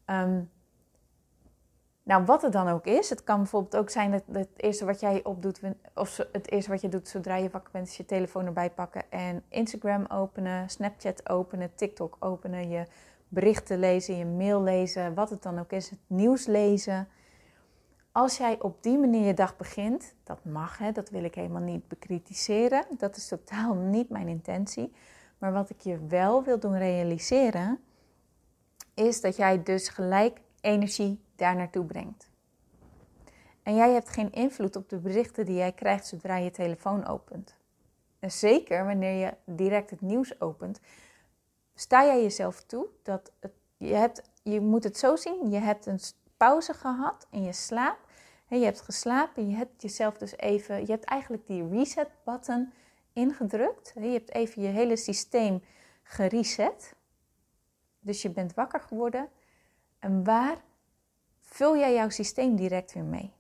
ehm, 0.05 0.41
nou, 2.03 2.25
wat 2.25 2.41
het 2.41 2.51
dan 2.51 2.67
ook 2.67 2.86
is. 2.86 3.10
Het 3.10 3.24
kan 3.24 3.38
bijvoorbeeld 3.38 3.75
ook 3.75 3.89
zijn 3.89 4.12
dat 4.12 4.24
het 4.32 4.50
eerste 4.55 4.86
wat 4.86 5.00
jij 5.00 5.24
opdoet, 5.24 5.60
of 5.94 6.17
het 6.32 6.51
eerste 6.51 6.72
wat 6.72 6.82
je 6.82 6.89
doet 6.89 7.08
zodra 7.08 7.36
je 7.36 7.50
wakker 7.50 7.72
bent, 7.72 7.88
is 7.88 7.98
je 7.98 8.05
telefoon 8.05 8.46
erbij 8.46 8.70
pakken 8.70 9.12
en 9.12 9.44
Instagram 9.50 10.05
openen, 10.05 10.70
Snapchat 10.70 11.29
openen, 11.29 11.75
TikTok 11.75 12.17
openen, 12.20 12.70
je 12.70 12.86
berichten 13.27 13.79
lezen, 13.79 14.17
je 14.17 14.25
mail 14.25 14.63
lezen, 14.63 15.13
wat 15.13 15.29
het 15.29 15.44
dan 15.44 15.60
ook 15.60 15.72
is, 15.72 15.89
het 15.89 16.00
nieuws 16.08 16.46
lezen. 16.46 17.08
Als 18.12 18.38
jij 18.38 18.62
op 18.62 18.84
die 18.84 18.98
manier 18.98 19.25
je 19.25 19.34
dag 19.34 19.58
begint, 19.58 20.13
dat 20.24 20.46
mag, 20.46 20.77
hè, 20.77 20.91
dat 20.91 21.10
wil 21.10 21.24
ik 21.24 21.36
helemaal 21.36 21.62
niet 21.62 21.88
bekritiseren. 21.88 22.86
Dat 22.98 23.15
is 23.15 23.27
totaal 23.27 23.74
niet 23.96 24.10
mijn 24.10 24.27
intentie. 24.27 24.94
Maar 25.38 25.53
wat 25.53 25.70
ik 25.70 25.79
je 25.79 26.05
wel 26.08 26.44
wil 26.44 26.60
doen 26.60 26.77
realiseren, 26.77 27.79
is 28.94 29.22
dat 29.22 29.36
jij 29.36 29.63
dus 29.63 29.89
gelijk 29.89 30.41
energie 30.62 31.20
daar 31.36 31.55
naartoe 31.55 31.86
brengt. 31.86 32.29
En 33.63 33.75
jij 33.75 33.91
hebt 33.91 34.10
geen 34.10 34.32
invloed 34.32 34.75
op 34.75 34.89
de 34.89 34.98
berichten 34.98 35.46
die 35.46 35.55
jij 35.55 35.72
krijgt 35.72 36.08
zodra 36.08 36.38
je 36.38 36.51
telefoon 36.51 37.05
opent. 37.05 37.55
En 38.20 38.32
zeker 38.32 38.86
wanneer 38.86 39.25
je 39.25 39.34
direct 39.46 39.89
het 39.89 40.01
nieuws 40.01 40.41
opent, 40.41 40.79
sta 41.75 42.05
jij 42.05 42.22
jezelf 42.22 42.63
toe 42.63 42.88
dat 43.03 43.32
het, 43.39 43.53
je, 43.77 43.94
hebt, 43.94 44.22
je 44.44 44.62
moet 44.62 44.84
het 44.84 44.98
zo 44.98 45.15
zien, 45.15 45.50
je 45.50 45.60
hebt 45.60 45.86
een 45.86 46.00
pauze 46.38 46.74
gehad 46.74 47.27
in 47.29 47.44
je 47.44 47.53
slaap. 47.53 47.98
Je 48.48 48.63
hebt 48.63 48.82
geslapen, 48.82 49.50
je 49.50 49.55
hebt 49.55 49.82
jezelf 49.82 50.17
dus 50.17 50.38
even, 50.38 50.79
je 50.79 50.91
hebt 50.91 51.03
eigenlijk 51.03 51.48
die 51.48 51.70
reset 51.70 52.10
button 52.24 52.74
ingedrukt. 53.13 53.91
Je 53.96 54.08
hebt 54.08 54.34
even 54.34 54.62
je 54.62 54.67
hele 54.67 54.96
systeem 54.96 55.63
gereset. 56.03 56.96
Dus 58.00 58.22
je 58.22 58.29
bent 58.29 58.53
wakker 58.53 58.79
geworden. 58.79 59.29
En 60.00 60.24
waar 60.24 60.63
vul 61.39 61.77
jij 61.77 61.94
jouw 61.94 62.10
systeem 62.10 62.55
direct 62.55 62.94
weer 62.94 63.03
mee? 63.03 63.34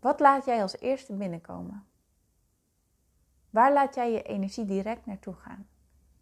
Wat 0.00 0.20
laat 0.20 0.44
jij 0.44 0.62
als 0.62 0.78
eerste 0.78 1.12
binnenkomen? 1.12 1.86
Waar 3.50 3.72
laat 3.72 3.94
jij 3.94 4.12
je 4.12 4.22
energie 4.22 4.64
direct 4.64 5.06
naartoe 5.06 5.34
gaan? 5.34 5.68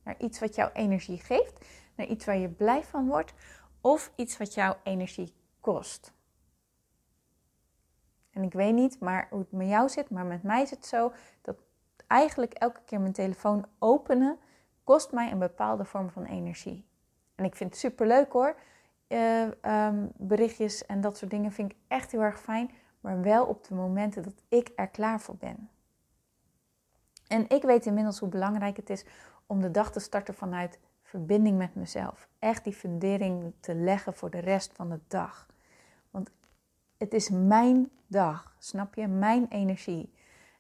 Naar 0.03 0.15
iets 0.19 0.39
wat 0.39 0.55
jouw 0.55 0.71
energie 0.73 1.19
geeft, 1.19 1.67
naar 1.95 2.07
iets 2.07 2.25
waar 2.25 2.37
je 2.37 2.49
blij 2.49 2.85
van 2.85 3.07
wordt 3.07 3.35
of 3.81 4.13
iets 4.17 4.37
wat 4.37 4.55
jouw 4.55 4.77
energie 4.83 5.35
kost. 5.61 6.13
En 8.31 8.43
ik 8.43 8.53
weet 8.53 8.75
niet 8.75 9.01
maar 9.01 9.27
hoe 9.31 9.41
het 9.41 9.53
met 9.53 9.69
jou 9.69 9.89
zit, 9.89 10.11
maar 10.11 10.27
met 10.27 10.43
mij 10.43 10.63
is 10.63 10.71
het 10.71 10.87
zo 10.87 11.13
dat 11.43 11.57
eigenlijk 12.07 12.55
elke 12.55 12.81
keer 12.85 13.01
mijn 13.01 13.13
telefoon 13.13 13.67
openen 13.79 14.39
kost 14.85 15.13
mij 15.13 15.33
een 15.33 15.39
bepaalde 15.39 15.85
vorm 15.85 16.11
van 16.11 16.25
energie. 16.25 16.87
En 17.35 17.45
ik 17.45 17.57
vind 17.57 17.71
het 17.71 17.79
super 17.79 18.07
leuk 18.07 18.33
hoor. 18.33 18.57
Uh, 19.09 19.43
um, 19.87 20.13
berichtjes 20.17 20.87
en 20.87 21.01
dat 21.01 21.17
soort 21.17 21.31
dingen 21.31 21.53
vind 21.53 21.73
ik 21.73 21.79
echt 21.89 22.11
heel 22.13 22.21
erg 22.21 22.41
fijn. 22.41 22.71
Maar 23.01 23.23
wel 23.23 23.47
op 23.47 23.65
de 23.65 23.75
momenten 23.75 24.23
dat 24.23 24.43
ik 24.49 24.73
er 24.77 24.89
klaar 24.89 25.21
voor 25.21 25.37
ben. 25.37 25.71
En 27.27 27.49
ik 27.49 27.63
weet 27.63 27.87
inmiddels 27.87 28.19
hoe 28.19 28.29
belangrijk 28.29 28.77
het 28.77 28.91
is 28.91 29.05
om 29.51 29.61
de 29.61 29.71
dag 29.71 29.93
te 29.93 30.01
starten 30.01 30.35
vanuit 30.35 30.79
verbinding 31.03 31.59
met 31.59 31.75
mezelf. 31.75 32.29
Echt 32.39 32.65
die 32.65 32.73
fundering 32.73 33.53
te 33.61 33.75
leggen 33.75 34.15
voor 34.15 34.31
de 34.31 34.39
rest 34.39 34.73
van 34.73 34.89
de 34.89 35.01
dag. 35.09 35.47
Want 36.11 36.31
het 36.97 37.15
is 37.15 37.31
mijn 37.31 37.91
dag, 38.07 38.55
snap 38.59 38.95
je? 38.95 39.07
Mijn 39.07 39.47
energie. 39.49 40.13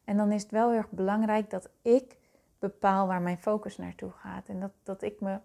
En 0.04 0.16
dan 0.16 0.32
is 0.32 0.42
het 0.42 0.50
wel 0.50 0.68
heel 0.68 0.78
erg 0.78 0.90
belangrijk 0.90 1.50
dat 1.50 1.68
ik 1.82 2.16
bepaal 2.58 3.06
waar 3.06 3.22
mijn 3.22 3.38
focus 3.38 3.76
naartoe 3.76 4.10
gaat. 4.10 4.48
En 4.48 4.60
dat, 4.60 4.72
dat 4.82 5.02
ik 5.02 5.20
me 5.20 5.38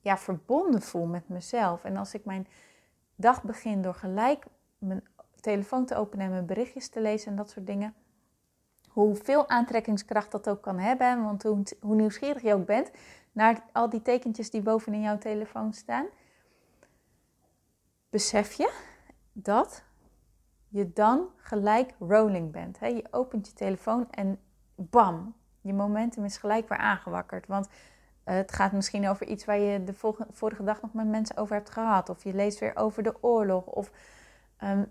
ja, 0.00 0.18
verbonden 0.18 0.82
voel 0.82 1.06
met 1.06 1.28
mezelf. 1.28 1.84
En 1.84 1.96
als 1.96 2.14
ik 2.14 2.24
mijn 2.24 2.46
dag 3.14 3.42
begin 3.42 3.82
door 3.82 3.94
gelijk 3.94 4.44
mijn 4.78 5.04
telefoon 5.40 5.86
te 5.86 5.94
openen 5.94 6.24
en 6.24 6.32
mijn 6.32 6.46
berichtjes 6.46 6.88
te 6.88 7.00
lezen 7.00 7.30
en 7.30 7.36
dat 7.36 7.50
soort 7.50 7.66
dingen. 7.66 7.94
Hoeveel 8.92 9.48
aantrekkingskracht 9.48 10.30
dat 10.30 10.48
ook 10.48 10.62
kan 10.62 10.78
hebben. 10.78 11.22
Want 11.22 11.42
hoe, 11.42 11.62
hoe 11.80 11.94
nieuwsgierig 11.94 12.42
je 12.42 12.54
ook 12.54 12.66
bent 12.66 12.90
naar 13.32 13.62
al 13.72 13.88
die 13.88 14.02
tekentjes 14.02 14.50
die 14.50 14.62
bovenin 14.62 15.00
jouw 15.00 15.18
telefoon 15.18 15.72
staan. 15.72 16.06
Besef 18.10 18.52
je 18.52 18.72
dat 19.32 19.84
je 20.68 20.92
dan 20.92 21.28
gelijk 21.36 21.94
rolling 21.98 22.52
bent. 22.52 22.78
Je 22.80 23.04
opent 23.10 23.46
je 23.46 23.52
telefoon 23.52 24.10
en 24.10 24.38
bam, 24.74 25.34
je 25.60 25.72
momentum 25.72 26.24
is 26.24 26.36
gelijk 26.36 26.68
weer 26.68 26.78
aangewakkerd. 26.78 27.46
Want 27.46 27.68
eh, 28.24 28.34
het 28.34 28.52
gaat 28.52 28.72
misschien 28.72 29.08
over 29.08 29.26
iets 29.26 29.44
waar 29.44 29.58
je 29.58 29.84
de 29.84 29.94
vorige 30.30 30.64
dag 30.64 30.82
nog 30.82 30.92
met 30.92 31.06
mensen 31.06 31.36
over 31.36 31.54
hebt 31.54 31.70
gehad. 31.70 32.08
Of 32.08 32.24
je 32.24 32.34
leest 32.34 32.58
weer 32.58 32.76
over 32.76 33.02
de 33.02 33.22
oorlog. 33.22 33.66
Of 33.66 33.90
ehm, 34.56 34.84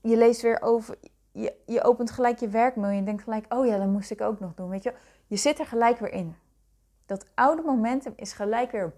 je 0.00 0.16
leest 0.16 0.42
weer 0.42 0.62
over. 0.62 0.98
Je, 1.32 1.54
je 1.66 1.82
opent 1.82 2.10
gelijk 2.10 2.38
je 2.38 2.48
werkmail 2.48 2.90
en 2.90 2.96
je 2.96 3.04
denkt 3.04 3.22
gelijk: 3.22 3.54
oh 3.54 3.66
ja, 3.66 3.78
dat 3.78 3.86
moest 3.86 4.10
ik 4.10 4.20
ook 4.20 4.40
nog 4.40 4.54
doen. 4.54 4.68
Weet 4.68 4.82
je, 4.82 4.94
je 5.26 5.36
zit 5.36 5.58
er 5.58 5.66
gelijk 5.66 5.98
weer 5.98 6.12
in. 6.12 6.36
Dat 7.06 7.26
oude 7.34 7.62
momentum 7.62 8.12
is 8.16 8.32
gelijk 8.32 8.70
weer 8.70 8.94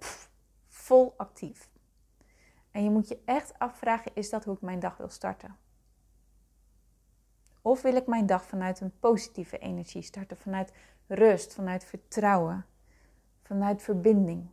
vol 0.69 1.15
actief. 1.17 1.69
En 2.71 2.85
je 2.85 2.91
moet 2.91 3.09
je 3.09 3.23
echt 3.25 3.59
afvragen: 3.59 4.11
is 4.15 4.31
dat 4.31 4.45
hoe 4.45 4.55
ik 4.55 4.61
mijn 4.61 4.81
dag 4.81 4.97
wil 4.97 5.09
starten? 5.09 5.57
Of 7.63 7.83
wil 7.83 7.97
ik 7.97 8.07
mijn 8.07 8.27
dag 8.27 8.45
vanuit 8.45 8.81
een 8.81 8.99
positieve 9.01 9.59
energie 9.59 10.03
starten, 10.03 10.37
vanuit 10.37 10.73
rust, 11.07 11.55
vanuit 11.55 11.85
vertrouwen? 11.85 12.67
vanuit 13.53 13.83
verbinding. 13.83 14.49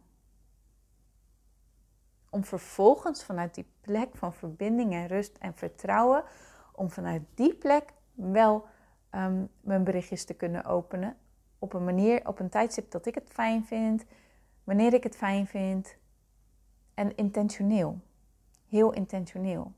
Om 2.29 2.43
vervolgens 2.43 3.23
vanuit 3.23 3.55
die 3.55 3.71
plek 3.81 4.15
van 4.15 4.33
verbinding 4.33 4.93
en 4.93 5.07
rust 5.07 5.37
en 5.37 5.53
vertrouwen, 5.53 6.23
om 6.79 6.89
vanuit 6.89 7.21
die 7.33 7.53
plek 7.53 7.93
wel 8.13 8.65
um, 9.11 9.49
mijn 9.61 9.83
berichtjes 9.83 10.25
te 10.25 10.33
kunnen 10.33 10.65
openen. 10.65 11.17
Op 11.59 11.73
een 11.73 11.83
manier, 11.83 12.27
op 12.27 12.39
een 12.39 12.49
tijdstip 12.49 12.91
dat 12.91 13.05
ik 13.05 13.15
het 13.15 13.29
fijn 13.29 13.65
vind, 13.65 14.05
wanneer 14.63 14.93
ik 14.93 15.03
het 15.03 15.15
fijn 15.15 15.47
vind. 15.47 15.95
En 16.93 17.15
intentioneel. 17.15 17.99
Heel 18.67 18.93
intentioneel. 18.93 19.73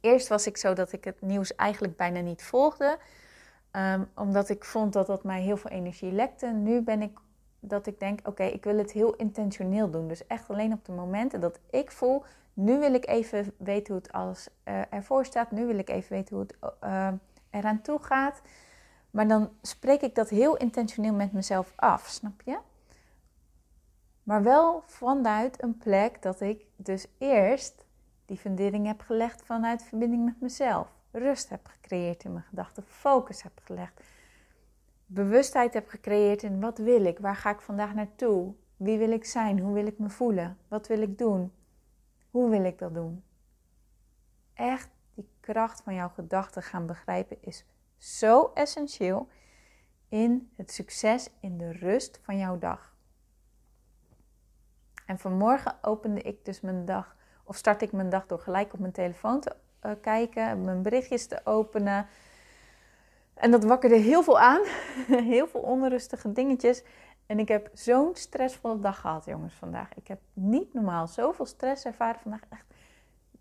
Eerst 0.00 0.28
was 0.28 0.46
ik 0.46 0.56
zo 0.56 0.72
dat 0.72 0.92
ik 0.92 1.04
het 1.04 1.20
nieuws 1.20 1.54
eigenlijk 1.54 1.96
bijna 1.96 2.20
niet 2.20 2.42
volgde. 2.42 2.98
Um, 3.72 4.08
omdat 4.14 4.48
ik 4.48 4.64
vond 4.64 4.92
dat 4.92 5.06
dat 5.06 5.24
mij 5.24 5.42
heel 5.42 5.56
veel 5.56 5.70
energie 5.70 6.12
lekte. 6.12 6.46
Nu 6.46 6.82
ben 6.82 7.02
ik 7.02 7.18
dat 7.60 7.86
ik 7.86 8.00
denk, 8.00 8.28
oké, 8.28 8.42
ik 8.42 8.64
wil 8.64 8.78
het 8.78 8.92
heel 8.92 9.14
intentioneel 9.14 9.90
doen. 9.90 10.08
Dus 10.08 10.26
echt 10.26 10.50
alleen 10.50 10.72
op 10.72 10.84
de 10.84 10.92
momenten 10.92 11.40
dat 11.40 11.58
ik 11.70 11.90
voel, 11.90 12.24
nu 12.54 12.78
wil 12.78 12.94
ik 12.94 13.06
even 13.06 13.52
weten 13.56 13.92
hoe 13.94 14.02
het 14.02 14.12
alles 14.12 14.48
uh, 14.64 14.92
ervoor 14.92 15.24
staat. 15.24 15.50
Nu 15.50 15.66
wil 15.66 15.78
ik 15.78 15.88
even 15.88 16.12
weten 16.12 16.36
hoe 16.36 16.46
het 16.46 16.74
uh, 16.84 17.08
eraan 17.50 17.80
toe 17.80 17.98
gaat. 18.02 18.40
Maar 19.10 19.28
dan 19.28 19.50
spreek 19.62 20.00
ik 20.00 20.14
dat 20.14 20.28
heel 20.28 20.56
intentioneel 20.56 21.14
met 21.14 21.32
mezelf 21.32 21.72
af, 21.76 22.06
snap 22.06 22.42
je? 22.44 22.58
Maar 24.22 24.42
wel 24.42 24.82
vanuit 24.86 25.62
een 25.62 25.78
plek 25.78 26.22
dat 26.22 26.40
ik 26.40 26.64
dus 26.76 27.06
eerst 27.18 27.84
die 28.26 28.36
fundering 28.36 28.86
heb 28.86 29.00
gelegd 29.00 29.42
vanuit 29.42 29.82
verbinding 29.82 30.24
met 30.24 30.40
mezelf. 30.40 30.88
Rust 31.10 31.48
heb 31.48 31.66
gecreëerd 31.66 32.24
in 32.24 32.32
mijn 32.32 32.44
gedachten, 32.48 32.84
focus 32.86 33.42
heb 33.42 33.60
gelegd 33.64 34.00
bewustheid 35.10 35.74
heb 35.74 35.88
gecreëerd 35.88 36.42
in 36.42 36.60
wat 36.60 36.78
wil 36.78 37.04
ik, 37.04 37.18
waar 37.18 37.36
ga 37.36 37.50
ik 37.50 37.60
vandaag 37.60 37.94
naartoe, 37.94 38.54
wie 38.76 38.98
wil 38.98 39.10
ik 39.10 39.24
zijn, 39.24 39.58
hoe 39.58 39.74
wil 39.74 39.86
ik 39.86 39.98
me 39.98 40.10
voelen, 40.10 40.58
wat 40.68 40.86
wil 40.86 41.02
ik 41.02 41.18
doen, 41.18 41.52
hoe 42.30 42.50
wil 42.50 42.64
ik 42.64 42.78
dat 42.78 42.94
doen. 42.94 43.24
Echt 44.54 44.90
die 45.14 45.28
kracht 45.40 45.80
van 45.82 45.94
jouw 45.94 46.08
gedachten 46.08 46.62
gaan 46.62 46.86
begrijpen 46.86 47.36
is 47.40 47.64
zo 47.96 48.50
essentieel 48.54 49.28
in 50.08 50.50
het 50.56 50.72
succes, 50.72 51.30
in 51.40 51.58
de 51.58 51.72
rust 51.72 52.20
van 52.22 52.38
jouw 52.38 52.58
dag. 52.58 52.96
En 55.06 55.18
vanmorgen 55.18 55.78
opende 55.82 56.22
ik 56.22 56.44
dus 56.44 56.60
mijn 56.60 56.84
dag, 56.84 57.16
of 57.44 57.56
start 57.56 57.82
ik 57.82 57.92
mijn 57.92 58.08
dag 58.08 58.26
door 58.26 58.38
gelijk 58.38 58.72
op 58.72 58.78
mijn 58.78 58.92
telefoon 58.92 59.40
te 59.40 59.56
uh, 59.82 59.92
kijken, 60.00 60.64
mijn 60.64 60.82
berichtjes 60.82 61.26
te 61.26 61.40
openen, 61.44 62.06
en 63.38 63.50
dat 63.50 63.64
wakkerde 63.64 63.96
heel 63.96 64.22
veel 64.22 64.38
aan. 64.38 64.60
heel 65.32 65.46
veel 65.46 65.60
onrustige 65.60 66.32
dingetjes. 66.32 66.82
En 67.26 67.38
ik 67.38 67.48
heb 67.48 67.70
zo'n 67.72 68.14
stressvolle 68.14 68.78
dag 68.80 69.00
gehad, 69.00 69.24
jongens, 69.24 69.54
vandaag. 69.54 69.94
Ik 69.94 70.08
heb 70.08 70.20
niet 70.32 70.74
normaal 70.74 71.06
zoveel 71.06 71.46
stress 71.46 71.84
ervaren 71.84 72.20
vandaag. 72.20 72.40
Echt 72.48 72.64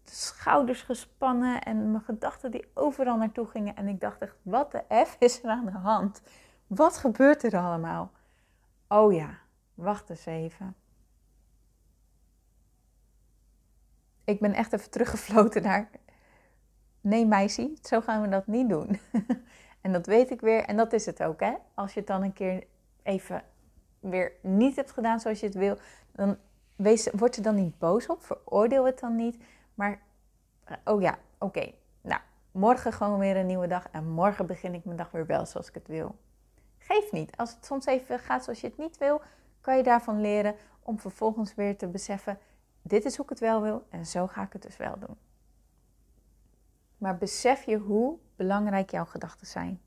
de 0.03 0.11
schouders 0.11 0.81
gespannen 0.81 1.61
en 1.61 1.91
mijn 1.91 2.03
gedachten 2.03 2.51
die 2.51 2.67
overal 2.73 3.17
naartoe 3.17 3.47
gingen. 3.47 3.75
En 3.75 3.87
ik 3.87 3.99
dacht 3.99 4.21
echt, 4.21 4.35
wat 4.41 4.71
de 4.71 4.83
F 5.05 5.15
is 5.19 5.43
er 5.43 5.49
aan 5.49 5.65
de 5.65 5.71
hand? 5.71 6.21
Wat 6.67 6.97
gebeurt 6.97 7.43
er 7.43 7.57
allemaal? 7.57 8.11
Oh 8.87 9.13
ja, 9.13 9.37
wacht 9.73 10.09
eens 10.09 10.25
even. 10.25 10.75
Ik 14.23 14.39
ben 14.39 14.53
echt 14.53 14.73
even 14.73 14.89
teruggefloten 14.89 15.61
naar 15.61 15.89
Nee, 17.01 17.25
meisje, 17.25 17.73
zo 17.81 18.01
gaan 18.01 18.21
we 18.21 18.27
dat 18.27 18.47
niet 18.47 18.69
doen. 18.69 18.99
en 19.87 19.93
dat 19.93 20.05
weet 20.05 20.31
ik 20.31 20.41
weer. 20.41 20.63
En 20.63 20.77
dat 20.77 20.93
is 20.93 21.05
het 21.05 21.23
ook, 21.23 21.39
hè. 21.39 21.53
Als 21.73 21.93
je 21.93 21.99
het 21.99 22.07
dan 22.07 22.23
een 22.23 22.33
keer 22.33 22.63
even 23.03 23.43
weer 23.99 24.31
niet 24.41 24.75
hebt 24.75 24.91
gedaan 24.91 25.19
zoals 25.19 25.39
je 25.39 25.45
het 25.45 25.55
wil, 25.55 25.77
dan 26.11 26.37
wees, 26.75 27.09
word 27.11 27.35
je 27.35 27.41
dan 27.41 27.55
niet 27.55 27.77
boos 27.77 28.07
op. 28.07 28.23
Veroordeel 28.23 28.85
het 28.85 28.99
dan 28.99 29.15
niet. 29.15 29.37
Maar, 29.73 30.01
oh 30.83 31.01
ja, 31.01 31.17
oké. 31.37 31.71
Nou, 32.01 32.21
morgen 32.51 32.93
gewoon 32.93 33.19
weer 33.19 33.37
een 33.37 33.45
nieuwe 33.45 33.67
dag. 33.67 33.87
En 33.91 34.09
morgen 34.09 34.45
begin 34.45 34.73
ik 34.73 34.85
mijn 34.85 34.97
dag 34.97 35.11
weer 35.11 35.25
wel 35.25 35.45
zoals 35.45 35.67
ik 35.67 35.73
het 35.73 35.87
wil. 35.87 36.15
Geef 36.77 37.11
niet. 37.11 37.37
Als 37.37 37.53
het 37.53 37.65
soms 37.65 37.85
even 37.85 38.19
gaat 38.19 38.43
zoals 38.43 38.61
je 38.61 38.67
het 38.67 38.77
niet 38.77 38.97
wil, 38.97 39.21
kan 39.61 39.77
je 39.77 39.83
daarvan 39.83 40.21
leren 40.21 40.55
om 40.83 40.99
vervolgens 40.99 41.55
weer 41.55 41.77
te 41.77 41.87
beseffen: 41.87 42.39
dit 42.81 43.05
is 43.05 43.15
hoe 43.15 43.25
ik 43.25 43.29
het 43.29 43.39
wel 43.39 43.61
wil 43.61 43.83
en 43.89 44.05
zo 44.05 44.27
ga 44.27 44.41
ik 44.41 44.53
het 44.53 44.61
dus 44.61 44.77
wel 44.77 44.99
doen. 44.99 45.17
Maar 46.97 47.17
besef 47.17 47.63
je 47.63 47.77
hoe 47.77 48.17
belangrijk 48.35 48.91
jouw 48.91 49.05
gedachten 49.05 49.47
zijn. 49.47 49.81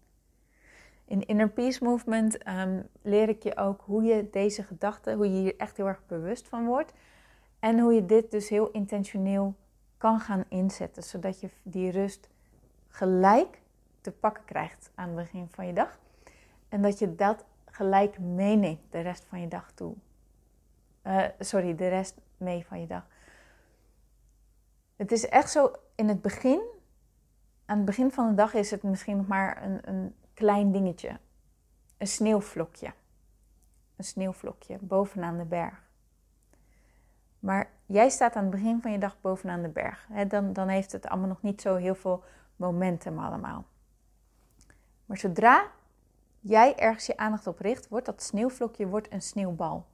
In 1.05 1.27
Inner 1.27 1.49
Peace 1.49 1.85
Movement 1.85 2.49
um, 2.49 2.89
leer 3.03 3.29
ik 3.29 3.43
je 3.43 3.57
ook 3.57 3.83
hoe 3.85 4.03
je 4.03 4.31
deze 4.31 4.63
gedachten, 4.63 5.17
hoe 5.17 5.31
je 5.31 5.41
hier 5.41 5.57
echt 5.57 5.77
heel 5.77 5.87
erg 5.87 6.07
bewust 6.07 6.49
van 6.49 6.67
wordt. 6.67 6.93
En 7.59 7.79
hoe 7.79 7.93
je 7.93 8.07
dit 8.07 8.31
dus 8.31 8.49
heel 8.49 8.71
intentioneel 8.71 9.55
kan 9.97 10.21
gaan 10.21 10.45
inzetten, 10.49 11.03
zodat 11.03 11.41
je 11.41 11.51
die 11.63 11.91
rust 11.91 12.29
gelijk 12.89 13.61
te 14.01 14.13
pakken 14.13 14.45
krijgt 14.45 14.91
aan 14.95 15.07
het 15.07 15.17
begin 15.17 15.49
van 15.51 15.67
je 15.67 15.73
dag. 15.73 15.99
En 16.69 16.83
dat 16.83 16.99
je 16.99 17.15
dat 17.15 17.45
gelijk 17.65 18.19
meeneemt 18.19 18.81
de 18.91 19.01
rest 19.01 19.25
van 19.25 19.41
je 19.41 19.49
dag 19.49 19.73
toe. 19.73 19.95
Uh, 21.07 21.25
sorry, 21.39 21.75
de 21.75 21.89
rest 21.89 22.21
mee 22.37 22.67
van 22.67 22.81
je 22.81 22.87
dag. 22.87 23.07
Het 24.97 25.13
is 25.13 25.29
echt 25.29 25.51
zo, 25.51 25.73
in 25.95 26.09
het 26.09 26.23
begin, 26.23 26.61
aan 27.71 27.77
het 27.77 27.87
begin 27.87 28.11
van 28.11 28.29
de 28.29 28.35
dag 28.35 28.55
is 28.55 28.71
het 28.71 28.83
misschien 28.83 29.17
nog 29.17 29.27
maar 29.27 29.63
een, 29.63 29.89
een 29.89 30.15
klein 30.35 30.73
dingetje. 30.73 31.19
Een 31.99 32.07
sneeuwvlokje. 32.07 32.93
Een 33.97 34.05
sneeuwvlokje 34.05 34.79
bovenaan 34.81 35.39
de 35.39 35.45
berg. 35.45 35.83
Maar 37.39 37.71
jij 37.87 38.09
staat 38.09 38.35
aan 38.35 38.43
het 38.43 38.51
begin 38.51 38.81
van 38.81 38.93
je 38.93 38.99
dag 38.99 39.21
bovenaan 39.21 39.63
de 39.63 39.69
berg. 39.69 40.09
dan, 40.29 40.53
dan 40.53 40.69
heeft 40.69 40.93
het 40.93 41.07
allemaal 41.07 41.29
nog 41.29 41.43
niet 41.43 41.61
zo 41.61 41.77
heel 41.77 41.95
veel 41.95 42.25
momentum 42.57 43.19
allemaal. 43.19 43.65
Maar 45.07 45.19
zodra 45.19 45.67
jij 46.41 46.77
ergens 46.77 47.07
je 47.07 47.17
aandacht 47.17 47.47
op 47.47 47.59
richt, 47.59 47.89
wordt 47.89 48.07
dat 48.07 48.23
sneeuwvlokje 48.23 48.87
wordt 48.87 49.13
een 49.13 49.23
sneeuwbal. 49.23 49.87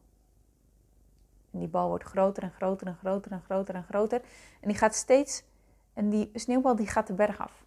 En 1.50 1.58
die 1.58 1.68
bal 1.68 1.88
wordt 1.88 2.04
groter 2.04 2.42
en 2.42 2.52
groter 2.52 2.86
en 2.86 2.96
groter 2.96 3.32
en 3.32 3.42
groter 3.42 3.74
en 3.74 3.84
groter. 3.84 4.20
En 4.60 4.68
die 4.68 4.76
gaat 4.76 4.94
steeds, 4.94 5.44
en 5.92 6.10
die 6.10 6.30
sneeuwbal 6.34 6.76
die 6.76 6.86
gaat 6.86 7.06
de 7.06 7.14
berg 7.14 7.38
af. 7.38 7.65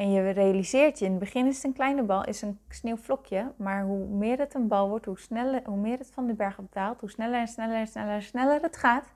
En 0.00 0.10
je 0.10 0.30
realiseert 0.30 0.98
je, 0.98 1.04
in 1.04 1.10
het 1.10 1.20
begin 1.20 1.46
is 1.46 1.56
het 1.56 1.64
een 1.64 1.72
kleine 1.72 2.02
bal, 2.02 2.24
is 2.24 2.42
een 2.42 2.58
sneeuwvlokje. 2.68 3.52
Maar 3.56 3.84
hoe 3.84 4.06
meer 4.06 4.38
het 4.38 4.54
een 4.54 4.68
bal 4.68 4.88
wordt, 4.88 5.04
hoe, 5.04 5.18
sneller, 5.18 5.62
hoe 5.64 5.76
meer 5.76 5.98
het 5.98 6.10
van 6.10 6.26
de 6.26 6.34
berg 6.34 6.58
opdaalt, 6.58 7.00
hoe 7.00 7.10
sneller 7.10 7.40
en 7.40 7.48
sneller 7.48 7.76
en 7.76 7.86
sneller 7.86 8.14
en 8.14 8.22
sneller 8.22 8.62
het 8.62 8.76
gaat. 8.76 9.14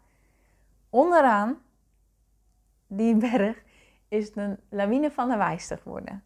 Onderaan 0.91 1.59
die 2.87 3.17
berg 3.31 3.63
is 4.09 4.27
het 4.27 4.37
een 4.37 4.59
lawine 4.69 5.11
van 5.11 5.29
de 5.29 5.37
wijste 5.37 5.77
geworden. 5.77 6.25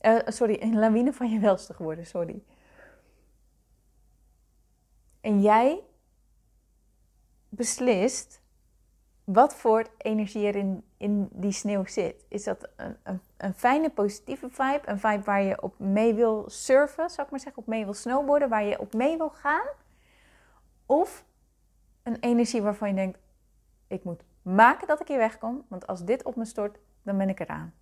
Uh, 0.00 0.18
sorry, 0.24 0.56
een 0.60 0.78
lawine 0.78 1.12
van 1.12 1.30
je 1.30 1.38
welste 1.38 1.74
geworden, 1.74 2.06
sorry. 2.06 2.42
En 5.20 5.40
jij 5.40 5.80
beslist 7.48 8.41
wat 9.24 9.54
voor 9.54 9.86
energie 9.98 10.46
er 10.46 10.56
in, 10.56 10.84
in 10.96 11.28
die 11.32 11.52
sneeuw 11.52 11.84
zit. 11.86 12.24
Is 12.28 12.44
dat 12.44 12.68
een, 12.76 12.96
een, 13.02 13.20
een, 13.36 13.54
fijne, 13.54 13.90
positieve 13.90 14.50
vibe? 14.50 14.80
Een 14.84 14.98
vibe 14.98 15.22
waar 15.22 15.42
je 15.42 15.62
op 15.62 15.78
mee 15.78 16.14
wil 16.14 16.44
surfen, 16.46 17.10
zou 17.10 17.22
ik 17.22 17.30
maar 17.30 17.40
zeggen, 17.40 17.62
op 17.62 17.68
mee 17.68 17.84
wil 17.84 17.94
snowboarden, 17.94 18.48
waar 18.48 18.64
je 18.64 18.80
op 18.80 18.94
mee 18.94 19.16
wil 19.16 19.30
gaan? 19.30 19.66
Of 20.86 21.24
een 22.02 22.16
energie 22.20 22.62
waarvan 22.62 22.88
je 22.88 22.94
denkt: 22.94 23.18
ik 23.86 24.04
moet 24.04 24.24
maken 24.42 24.86
dat 24.86 25.00
ik 25.00 25.08
hier 25.08 25.18
wegkom, 25.18 25.64
want 25.68 25.86
als 25.86 26.04
dit 26.04 26.24
op 26.24 26.36
me 26.36 26.44
stort, 26.44 26.78
dan 27.02 27.18
ben 27.18 27.28
ik 27.28 27.40
eraan. 27.40 27.74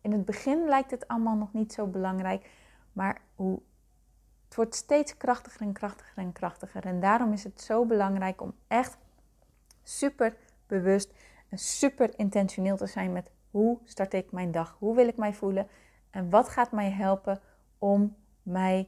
In 0.00 0.12
het 0.12 0.24
begin 0.24 0.64
lijkt 0.68 0.90
het 0.90 1.08
allemaal 1.08 1.36
nog 1.36 1.52
niet 1.52 1.72
zo 1.72 1.86
belangrijk, 1.86 2.50
maar 2.92 3.20
hoe 3.34 3.60
het 4.54 4.62
wordt 4.62 4.78
steeds 4.78 5.16
krachtiger 5.16 5.60
en 5.60 5.72
krachtiger 5.72 6.18
en 6.18 6.32
krachtiger. 6.32 6.84
En 6.84 7.00
daarom 7.00 7.32
is 7.32 7.44
het 7.44 7.60
zo 7.60 7.84
belangrijk 7.84 8.40
om 8.40 8.54
echt 8.68 8.98
super 9.82 10.36
bewust 10.66 11.14
en 11.48 11.58
super 11.58 12.18
intentioneel 12.18 12.76
te 12.76 12.86
zijn 12.86 13.12
met 13.12 13.30
hoe 13.50 13.78
start 13.84 14.14
ik 14.14 14.32
mijn 14.32 14.50
dag? 14.50 14.76
Hoe 14.78 14.96
wil 14.96 15.08
ik 15.08 15.16
mij 15.16 15.34
voelen? 15.34 15.68
En 16.10 16.30
wat 16.30 16.48
gaat 16.48 16.72
mij 16.72 16.90
helpen 16.90 17.40
om 17.78 18.16
mijn 18.42 18.86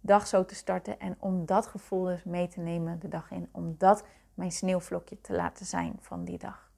dag 0.00 0.26
zo 0.26 0.44
te 0.44 0.54
starten 0.54 0.98
en 0.98 1.16
om 1.18 1.46
dat 1.46 1.66
gevoel 1.66 2.04
dus 2.04 2.24
mee 2.24 2.48
te 2.48 2.60
nemen 2.60 3.00
de 3.00 3.08
dag 3.08 3.30
in. 3.30 3.48
Om 3.52 3.74
dat 3.78 4.04
mijn 4.34 4.52
sneeuwvlokje 4.52 5.20
te 5.20 5.32
laten 5.32 5.66
zijn 5.66 5.96
van 6.00 6.24
die 6.24 6.38
dag. 6.38 6.72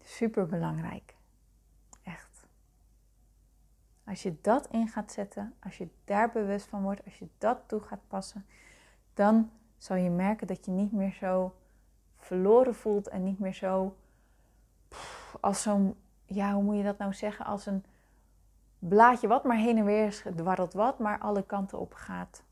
Super 0.00 0.46
belangrijk. 0.46 1.19
Als 4.10 4.22
je 4.22 4.36
dat 4.40 4.66
in 4.70 4.88
gaat 4.88 5.12
zetten, 5.12 5.54
als 5.62 5.78
je 5.78 5.88
daar 6.04 6.30
bewust 6.30 6.66
van 6.66 6.82
wordt, 6.82 7.04
als 7.04 7.18
je 7.18 7.28
dat 7.38 7.58
toe 7.66 7.80
gaat 7.80 8.08
passen, 8.08 8.46
dan 9.14 9.50
zal 9.76 9.96
je 9.96 10.10
merken 10.10 10.46
dat 10.46 10.64
je 10.64 10.70
niet 10.70 10.92
meer 10.92 11.12
zo 11.12 11.54
verloren 12.16 12.74
voelt 12.74 13.08
en 13.08 13.24
niet 13.24 13.38
meer 13.38 13.54
zo 13.54 13.96
als 15.40 15.62
zo'n, 15.62 15.96
ja, 16.24 16.52
hoe 16.52 16.62
moet 16.62 16.76
je 16.76 16.82
dat 16.82 16.98
nou 16.98 17.14
zeggen, 17.14 17.44
als 17.44 17.66
een 17.66 17.84
blaadje 18.78 19.28
wat 19.28 19.44
maar 19.44 19.56
heen 19.56 19.78
en 19.78 19.84
weer 19.84 20.22
dwarrelt 20.36 20.72
wat, 20.72 20.98
maar 20.98 21.18
alle 21.18 21.42
kanten 21.42 21.78
op 21.78 21.94
gaat. 21.94 22.42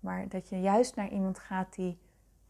Maar 0.00 0.28
dat 0.28 0.48
je 0.48 0.60
juist 0.60 0.96
naar 0.96 1.08
iemand 1.08 1.38
gaat 1.38 1.74
die 1.74 1.98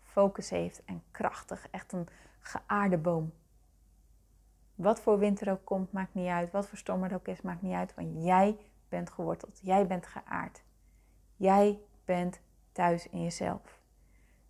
focus 0.02 0.50
heeft 0.50 0.84
en 0.84 1.02
krachtig, 1.10 1.68
echt 1.70 1.92
een 1.92 2.08
geaarde 2.40 2.98
boom. 2.98 3.32
Wat 4.76 5.00
voor 5.00 5.18
winter 5.18 5.50
ook 5.50 5.64
komt, 5.64 5.92
maakt 5.92 6.14
niet 6.14 6.28
uit. 6.28 6.50
Wat 6.50 6.68
voor 6.68 6.78
storm 6.78 7.04
er 7.04 7.14
ook 7.14 7.28
is, 7.28 7.40
maakt 7.40 7.62
niet 7.62 7.74
uit. 7.74 7.94
Want 7.94 8.24
jij 8.24 8.56
bent 8.88 9.10
geworteld. 9.10 9.60
Jij 9.62 9.86
bent 9.86 10.06
geaard. 10.06 10.62
Jij 11.36 11.80
bent 12.04 12.40
thuis 12.72 13.08
in 13.08 13.22
jezelf. 13.22 13.80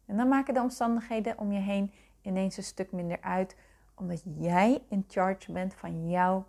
En 0.07 0.17
dan 0.17 0.29
maken 0.29 0.55
de 0.55 0.61
omstandigheden 0.61 1.39
om 1.39 1.53
je 1.53 1.61
heen 1.61 1.93
ineens 2.21 2.57
een 2.57 2.63
stuk 2.63 2.93
minder 2.93 3.21
uit. 3.21 3.57
Omdat 3.95 4.23
jij 4.25 4.83
in 4.89 5.05
charge 5.09 5.53
bent 5.53 5.75
van 5.75 6.09
jouw 6.09 6.47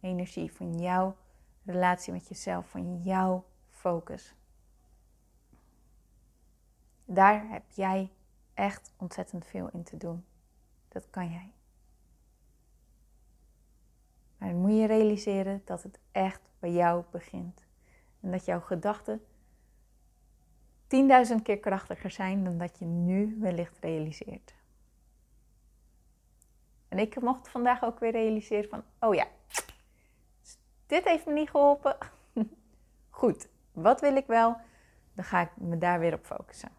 energie, 0.00 0.52
van 0.52 0.78
jouw 0.78 1.16
relatie 1.64 2.12
met 2.12 2.28
jezelf, 2.28 2.68
van 2.68 3.02
jouw 3.02 3.44
focus. 3.70 4.34
Daar 7.04 7.48
heb 7.48 7.62
jij 7.70 8.10
echt 8.54 8.92
ontzettend 8.96 9.46
veel 9.46 9.68
in 9.72 9.82
te 9.82 9.96
doen. 9.96 10.24
Dat 10.88 11.10
kan 11.10 11.30
jij. 11.30 11.55
Maar 14.38 14.48
dan 14.48 14.60
moet 14.60 14.76
je 14.76 14.86
realiseren 14.86 15.62
dat 15.64 15.82
het 15.82 15.98
echt 16.12 16.40
bij 16.58 16.72
jou 16.72 17.04
begint. 17.10 17.64
En 18.20 18.30
dat 18.30 18.44
jouw 18.44 18.60
gedachten 18.60 19.24
10.000 20.86 21.42
keer 21.42 21.58
krachtiger 21.58 22.10
zijn 22.10 22.44
dan 22.44 22.58
dat 22.58 22.78
je 22.78 22.84
nu 22.84 23.36
wellicht 23.40 23.78
realiseert. 23.80 24.54
En 26.88 26.98
ik 26.98 27.20
mocht 27.20 27.48
vandaag 27.48 27.84
ook 27.84 27.98
weer 27.98 28.10
realiseren 28.12 28.68
van, 28.68 28.82
oh 29.00 29.14
ja, 29.14 29.26
dit 30.86 31.04
heeft 31.04 31.26
me 31.26 31.32
niet 31.32 31.50
geholpen. 31.50 31.96
Goed, 33.10 33.48
wat 33.72 34.00
wil 34.00 34.16
ik 34.16 34.26
wel? 34.26 34.56
Dan 35.14 35.24
ga 35.24 35.40
ik 35.40 35.56
me 35.56 35.78
daar 35.78 35.98
weer 35.98 36.14
op 36.14 36.24
focussen. 36.24 36.70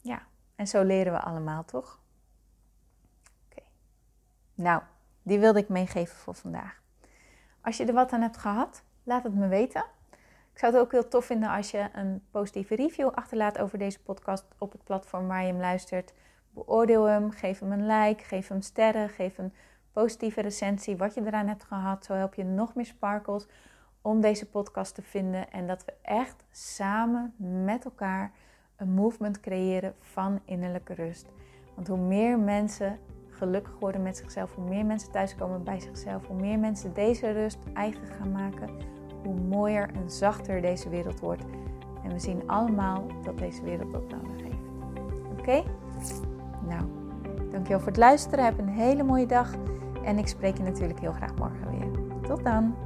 Ja, 0.00 0.26
en 0.54 0.66
zo 0.66 0.82
leren 0.82 1.12
we 1.12 1.20
allemaal, 1.20 1.64
toch? 1.64 2.00
Oké. 3.46 3.62
Nou, 4.54 4.82
die 5.26 5.38
wilde 5.38 5.58
ik 5.58 5.68
meegeven 5.68 6.16
voor 6.16 6.34
vandaag. 6.34 6.80
Als 7.60 7.76
je 7.76 7.84
er 7.84 7.92
wat 7.92 8.12
aan 8.12 8.20
hebt 8.20 8.36
gehad, 8.36 8.82
laat 9.02 9.22
het 9.22 9.34
me 9.34 9.48
weten. 9.48 9.84
Ik 10.52 10.58
zou 10.58 10.72
het 10.72 10.82
ook 10.82 10.92
heel 10.92 11.08
tof 11.08 11.24
vinden 11.24 11.48
als 11.48 11.70
je 11.70 11.88
een 11.92 12.22
positieve 12.30 12.74
review 12.74 13.08
achterlaat 13.08 13.58
over 13.58 13.78
deze 13.78 14.02
podcast 14.02 14.44
op 14.58 14.72
het 14.72 14.84
platform 14.84 15.26
waar 15.26 15.40
je 15.40 15.46
hem 15.46 15.60
luistert. 15.60 16.12
Beoordeel 16.50 17.04
hem, 17.04 17.30
geef 17.30 17.58
hem 17.58 17.72
een 17.72 17.86
like, 17.86 18.24
geef 18.24 18.48
hem 18.48 18.60
sterren, 18.60 19.08
geef 19.08 19.38
een 19.38 19.52
positieve 19.92 20.40
recensie, 20.40 20.96
wat 20.96 21.14
je 21.14 21.26
eraan 21.26 21.48
hebt 21.48 21.64
gehad. 21.64 22.04
Zo 22.04 22.14
help 22.14 22.34
je 22.34 22.44
nog 22.44 22.74
meer 22.74 22.86
sparkles 22.86 23.46
om 24.02 24.20
deze 24.20 24.48
podcast 24.48 24.94
te 24.94 25.02
vinden 25.02 25.50
en 25.50 25.66
dat 25.66 25.84
we 25.84 25.92
echt 26.02 26.44
samen 26.50 27.34
met 27.64 27.84
elkaar 27.84 28.32
een 28.76 28.90
movement 28.90 29.40
creëren 29.40 29.94
van 30.00 30.40
innerlijke 30.44 30.94
rust. 30.94 31.26
Want 31.74 31.88
hoe 31.88 31.98
meer 31.98 32.38
mensen 32.38 32.98
gelukkig 33.36 33.76
worden 33.78 34.02
met 34.02 34.16
zichzelf, 34.16 34.54
hoe 34.54 34.68
meer 34.68 34.84
mensen 34.84 35.10
thuiskomen 35.10 35.64
bij 35.64 35.80
zichzelf, 35.80 36.26
hoe 36.26 36.40
meer 36.40 36.58
mensen 36.58 36.94
deze 36.94 37.30
rust 37.30 37.58
eigen 37.74 38.06
gaan 38.06 38.32
maken, 38.32 38.68
hoe 39.24 39.34
mooier 39.34 39.90
en 39.94 40.10
zachter 40.10 40.60
deze 40.60 40.88
wereld 40.88 41.20
wordt. 41.20 41.42
En 42.02 42.12
we 42.12 42.18
zien 42.18 42.48
allemaal 42.48 43.06
dat 43.22 43.38
deze 43.38 43.62
wereld 43.62 43.92
dat 43.92 44.08
nodig 44.08 44.42
heeft. 44.42 44.66
Oké? 45.38 45.62
Nou, 46.68 46.82
dankjewel 47.50 47.78
voor 47.78 47.88
het 47.88 47.96
luisteren. 47.96 48.44
Heb 48.44 48.58
een 48.58 48.68
hele 48.68 49.02
mooie 49.02 49.26
dag. 49.26 49.54
En 50.04 50.18
ik 50.18 50.28
spreek 50.28 50.56
je 50.56 50.62
natuurlijk 50.62 51.00
heel 51.00 51.12
graag 51.12 51.34
morgen 51.34 51.70
weer. 51.70 51.90
Tot 52.22 52.44
dan! 52.44 52.85